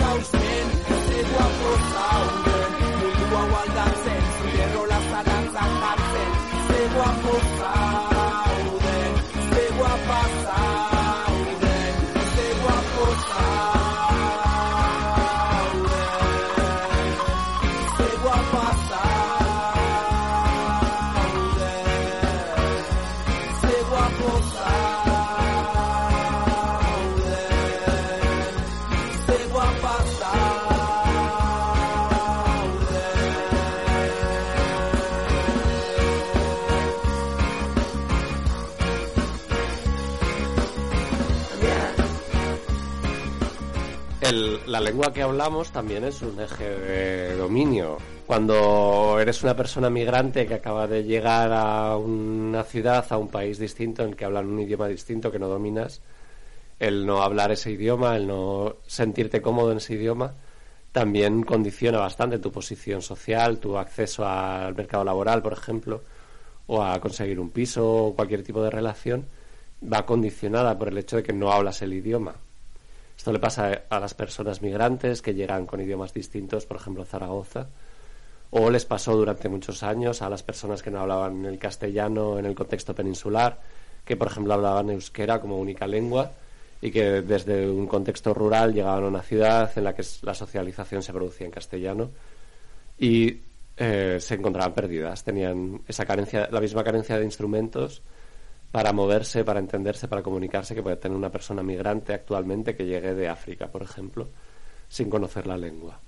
la 44.71 44.79
lengua 44.79 45.13
que 45.13 45.23
hablamos 45.23 45.73
también 45.73 46.05
es 46.05 46.23
un 46.23 46.41
eje 46.41 46.65
de 46.65 47.37
dominio. 47.37 47.99
Cuando 48.25 49.19
eres 49.19 49.43
una 49.43 49.57
persona 49.57 49.91
migrante 49.91 50.47
que 50.47 50.55
acaba 50.55 50.87
de 50.87 51.03
llegar 51.03 51.51
a 51.53 51.97
una 51.97 52.63
ciudad, 52.63 53.05
a 53.11 53.19
un 53.19 53.27
país 53.27 53.59
distinto 53.59 54.05
en 54.05 54.11
el 54.11 54.17
que 54.17 54.25
hablan 54.25 54.47
un 54.47 54.61
idioma 54.61 54.87
distinto 54.87 55.33
que 55.33 55.41
no 55.41 55.49
dominas, 55.49 56.03
el 56.79 57.05
no 57.05 57.21
hablar 57.23 57.51
ese 57.51 57.73
idioma, 57.73 58.15
el 58.15 58.29
no 58.29 58.77
sentirte 58.87 59.43
cómodo 59.43 59.73
en 59.73 59.79
ese 59.79 59.95
idioma, 59.95 60.35
también 60.93 61.43
condiciona 61.43 61.99
bastante 61.99 62.39
tu 62.39 62.53
posición 62.53 63.03
social, 63.03 63.59
tu 63.59 63.77
acceso 63.77 64.25
al 64.25 64.77
mercado 64.77 65.03
laboral, 65.03 65.43
por 65.43 65.53
ejemplo, 65.53 66.03
o 66.69 66.81
a 66.81 67.01
conseguir 67.01 67.41
un 67.41 67.51
piso 67.51 67.85
o 67.85 68.15
cualquier 68.15 68.45
tipo 68.45 68.63
de 68.63 68.71
relación, 68.71 69.27
va 69.83 70.07
condicionada 70.07 70.79
por 70.79 70.87
el 70.89 70.99
hecho 70.99 71.17
de 71.17 71.25
que 71.25 71.33
no 71.33 71.51
hablas 71.51 71.83
el 71.83 71.93
idioma. 71.93 72.37
Esto 73.21 73.35
le 73.35 73.39
pasa 73.39 73.83
a 73.91 74.01
las 74.01 74.15
personas 74.15 74.63
migrantes 74.63 75.21
que 75.21 75.35
llegan 75.35 75.67
con 75.67 75.79
idiomas 75.79 76.15
distintos, 76.15 76.65
por 76.65 76.79
ejemplo, 76.79 77.05
Zaragoza, 77.05 77.67
o 78.49 78.71
les 78.71 78.87
pasó 78.87 79.15
durante 79.15 79.51
muchos 79.51 79.83
años 79.83 80.23
a 80.23 80.31
las 80.31 80.43
personas 80.43 80.83
que 80.83 80.91
no 80.91 81.01
hablaban 81.01 81.45
el 81.45 81.59
castellano 81.59 82.39
en 82.39 82.47
el 82.47 82.55
contexto 82.55 82.95
peninsular, 82.95 83.61
que 84.07 84.17
por 84.17 84.29
ejemplo 84.29 84.55
hablaban 84.55 84.89
euskera 84.89 85.39
como 85.39 85.59
única 85.59 85.87
lengua 85.87 86.33
y 86.81 86.91
que 86.91 87.21
desde 87.21 87.69
un 87.69 87.87
contexto 87.87 88.33
rural 88.33 88.73
llegaban 88.73 89.05
a 89.05 89.09
una 89.09 89.23
ciudad 89.23 89.71
en 89.77 89.85
la 89.85 89.95
que 89.95 90.03
la 90.23 90.33
socialización 90.33 91.03
se 91.03 91.13
producía 91.13 91.45
en 91.45 91.53
castellano 91.53 92.11
y 92.99 93.39
eh, 93.77 94.17
se 94.19 94.35
encontraban 94.37 94.73
perdidas, 94.73 95.23
tenían 95.25 95.83
esa 95.87 96.07
carencia, 96.07 96.49
la 96.51 96.61
misma 96.63 96.83
carencia 96.83 97.19
de 97.19 97.27
instrumentos 97.27 98.01
para 98.71 98.93
moverse, 98.93 99.45
para 99.45 99.61
entenderse, 99.61 100.09
para 100.09 100.23
comunicarse 100.23 100.75
que 100.75 100.83
puede 100.83 100.97
tener 100.97 101.17
una 101.17 101.31
persona 101.31 101.63
migrante 101.63 102.15
actualmente 102.15 102.77
que 102.77 102.87
llegue 102.87 103.15
de 103.15 103.29
África, 103.29 103.69
por 103.69 103.83
ejemplo, 103.83 104.29
sin 104.89 105.11
conocer 105.11 105.47
la 105.47 105.57
lengua. 105.57 105.99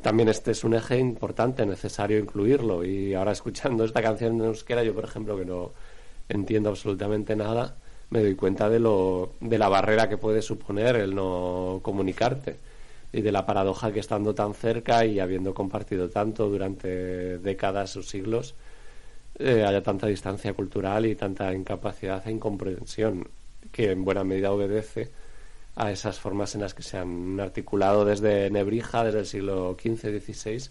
También 0.00 0.28
este 0.28 0.50
es 0.50 0.64
un 0.64 0.74
eje 0.74 0.98
importante, 0.98 1.64
necesario 1.64 2.18
incluirlo. 2.18 2.84
Y 2.84 3.14
ahora 3.14 3.32
escuchando 3.32 3.84
esta 3.84 4.02
canción 4.02 4.34
en 4.34 4.46
euskera, 4.46 4.82
yo 4.82 4.94
por 4.94 5.04
ejemplo 5.04 5.36
que 5.36 5.44
no 5.44 5.72
entiendo 6.28 6.70
absolutamente 6.70 7.36
nada, 7.36 7.76
me 8.10 8.20
doy 8.20 8.34
cuenta 8.34 8.68
de 8.68 8.78
lo 8.78 9.32
de 9.40 9.58
la 9.58 9.68
barrera 9.68 10.08
que 10.08 10.18
puede 10.18 10.42
suponer 10.42 10.96
el 10.96 11.14
no 11.14 11.80
comunicarte 11.82 12.56
y 13.12 13.22
de 13.22 13.32
la 13.32 13.46
paradoja 13.46 13.92
que 13.92 14.00
estando 14.00 14.34
tan 14.34 14.54
cerca 14.54 15.04
y 15.04 15.20
habiendo 15.20 15.54
compartido 15.54 16.08
tanto 16.08 16.48
durante 16.48 17.38
décadas 17.38 17.96
o 17.96 18.02
siglos 18.02 18.54
eh, 19.38 19.64
haya 19.64 19.82
tanta 19.82 20.06
distancia 20.06 20.52
cultural 20.54 21.06
y 21.06 21.14
tanta 21.14 21.52
incapacidad 21.52 22.26
e 22.26 22.30
incomprensión 22.30 23.28
que 23.72 23.90
en 23.90 24.04
buena 24.04 24.24
medida 24.24 24.52
obedece 24.52 25.10
a 25.76 25.90
esas 25.90 26.20
formas 26.20 26.54
en 26.54 26.60
las 26.60 26.74
que 26.74 26.82
se 26.82 26.98
han 26.98 27.40
articulado 27.40 28.04
desde 28.04 28.48
Nebrija, 28.50 29.02
desde 29.04 29.20
el 29.20 29.26
siglo 29.26 29.76
XV, 29.80 30.20
XVI, 30.20 30.70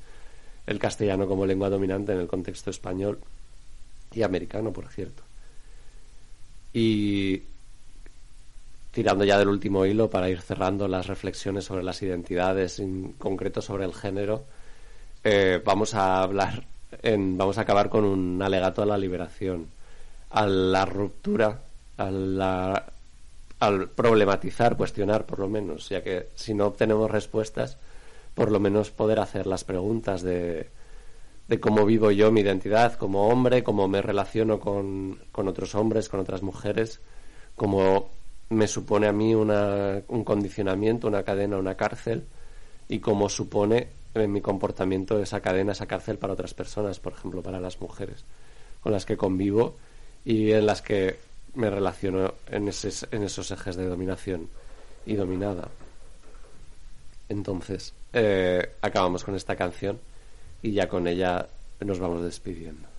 el 0.65 0.79
castellano 0.79 1.27
como 1.27 1.45
lengua 1.45 1.69
dominante 1.69 2.13
en 2.13 2.19
el 2.19 2.27
contexto 2.27 2.69
español 2.69 3.19
y 4.13 4.23
americano, 4.23 4.71
por 4.71 4.87
cierto. 4.87 5.23
Y 6.71 7.43
tirando 8.91 9.25
ya 9.25 9.37
del 9.37 9.49
último 9.49 9.85
hilo 9.85 10.09
para 10.09 10.29
ir 10.29 10.41
cerrando 10.41 10.87
las 10.87 11.07
reflexiones 11.07 11.65
sobre 11.65 11.83
las 11.83 12.01
identidades, 12.01 12.79
en 12.79 13.13
concreto 13.13 13.61
sobre 13.61 13.85
el 13.85 13.93
género, 13.93 14.45
eh, 15.23 15.61
vamos 15.65 15.95
a 15.95 16.21
hablar, 16.21 16.63
en, 17.01 17.37
vamos 17.37 17.57
a 17.57 17.61
acabar 17.61 17.89
con 17.89 18.03
un 18.05 18.41
alegato 18.41 18.81
a 18.81 18.85
la 18.85 18.97
liberación, 18.97 19.67
a 20.31 20.45
la 20.45 20.85
ruptura, 20.85 21.59
a 21.97 22.11
la 22.11 22.85
al 23.59 23.87
problematizar, 23.87 24.75
cuestionar 24.75 25.25
por 25.25 25.39
lo 25.39 25.47
menos, 25.47 25.87
ya 25.87 26.03
que 26.03 26.27
si 26.35 26.53
no 26.53 26.67
obtenemos 26.67 27.09
respuestas, 27.09 27.77
por 28.35 28.51
lo 28.51 28.59
menos 28.59 28.91
poder 28.91 29.19
hacer 29.19 29.47
las 29.47 29.63
preguntas 29.63 30.21
de, 30.21 30.67
de 31.47 31.59
cómo 31.61 31.85
vivo 31.85 32.11
yo 32.11 32.29
mi 32.31 32.41
identidad 32.41 32.95
como 32.95 33.29
hombre, 33.29 33.63
cómo 33.63 33.87
me 33.87 34.01
relaciono 34.01 34.59
con, 34.59 35.17
con 35.31 35.47
otros 35.47 35.75
hombres, 35.75 36.09
con 36.09 36.19
otras 36.19 36.41
mujeres, 36.41 36.99
cómo 37.55 38.09
me 38.49 38.67
supone 38.67 39.07
a 39.07 39.13
mí 39.13 39.33
una, 39.33 40.01
un 40.09 40.25
condicionamiento, 40.25 41.07
una 41.07 41.23
cadena, 41.23 41.57
una 41.57 41.75
cárcel, 41.75 42.25
y 42.89 42.99
cómo 42.99 43.29
supone 43.29 43.87
en 44.15 44.31
mi 44.31 44.41
comportamiento 44.41 45.19
esa 45.19 45.41
cadena, 45.41 45.71
esa 45.71 45.87
cárcel 45.87 46.17
para 46.17 46.33
otras 46.33 46.53
personas, 46.53 46.99
por 46.99 47.13
ejemplo, 47.13 47.41
para 47.41 47.59
las 47.59 47.79
mujeres 47.81 48.25
con 48.81 48.91
las 48.91 49.05
que 49.05 49.17
convivo 49.17 49.77
y 50.25 50.51
en 50.51 50.65
las 50.65 50.81
que 50.81 51.17
me 51.55 51.69
relaciono 51.69 52.33
en, 52.47 52.63
en 52.67 53.23
esos 53.23 53.51
ejes 53.51 53.75
de 53.75 53.85
dominación 53.85 54.49
y 55.05 55.15
dominada. 55.15 55.69
Entonces, 57.29 57.93
eh, 58.11 58.75
acabamos 58.81 59.23
con 59.23 59.35
esta 59.35 59.55
canción 59.55 59.99
y 60.61 60.71
ya 60.73 60.89
con 60.89 61.07
ella 61.07 61.47
nos 61.79 61.99
vamos 61.99 62.23
despidiendo. 62.23 62.92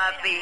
babi 0.00 0.36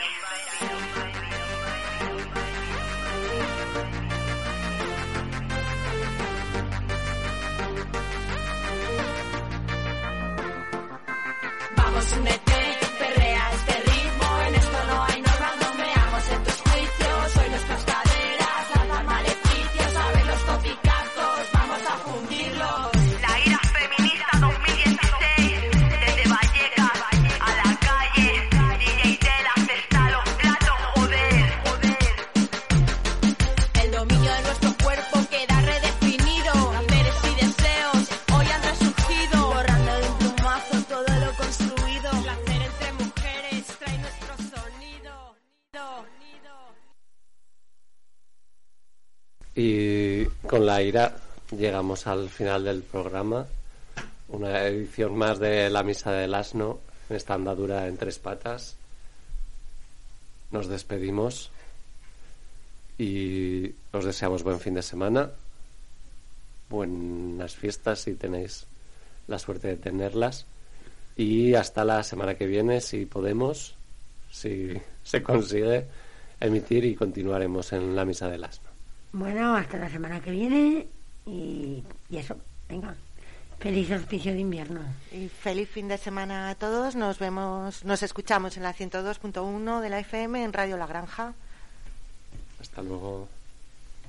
la 50.79 50.85
ira 50.85 51.17
llegamos 51.51 52.07
al 52.07 52.29
final 52.29 52.63
del 52.63 52.83
programa. 52.83 53.49
Una 54.29 54.63
edición 54.63 55.17
más 55.17 55.41
de 55.41 55.69
La 55.71 55.83
Misa 55.83 56.13
del 56.13 56.33
Asno, 56.35 56.79
en 57.11 57.17
esta 57.17 57.35
andadura 57.35 57.89
en 57.89 57.97
tres 57.97 58.21
patas. 58.21 58.77
Nos 60.53 60.69
despedimos 60.69 61.51
y 62.97 63.75
os 63.91 64.05
deseamos 64.05 64.45
buen 64.45 64.61
fin 64.61 64.75
de 64.75 64.83
semana, 64.83 65.33
buenas 66.71 67.57
fiestas 67.57 67.99
si 67.99 68.15
tenéis 68.15 68.67
la 69.27 69.41
suerte 69.41 69.67
de 69.67 69.77
tenerlas. 69.79 70.47
Y 71.17 71.55
hasta 71.55 71.85
la 71.85 72.05
semana 72.05 72.37
que 72.37 72.47
viene, 72.47 72.81
si 72.81 73.05
podemos, 73.05 73.75
si 74.31 74.81
se 75.03 75.25
consigue 75.25 75.87
emitir 76.39 76.85
y 76.85 76.95
continuaremos 76.95 77.73
en 77.73 77.97
La 77.97 78.05
Misa 78.05 78.29
del 78.29 78.45
Asno. 78.45 78.68
Bueno, 79.13 79.57
hasta 79.57 79.79
la 79.79 79.89
semana 79.89 80.21
que 80.21 80.31
viene 80.31 80.87
y, 81.27 81.83
y 82.11 82.17
eso, 82.17 82.37
venga. 82.69 82.95
Feliz 83.59 83.91
auspicio 83.91 84.33
de 84.33 84.39
invierno. 84.39 84.81
Y 85.11 85.29
feliz 85.29 85.69
fin 85.69 85.89
de 85.89 85.99
semana 85.99 86.51
a 86.51 86.55
todos. 86.55 86.95
Nos 86.95 87.19
vemos, 87.19 87.85
nos 87.85 88.03
escuchamos 88.05 88.57
en 88.57 88.63
la 88.63 88.73
102.1 88.73 89.81
de 89.81 89.89
la 89.89 89.99
FM 89.99 90.45
en 90.45 90.53
Radio 90.53 90.77
La 90.77 90.87
Granja. 90.87 91.35
Hasta 92.61 92.83
luego. 92.83 93.29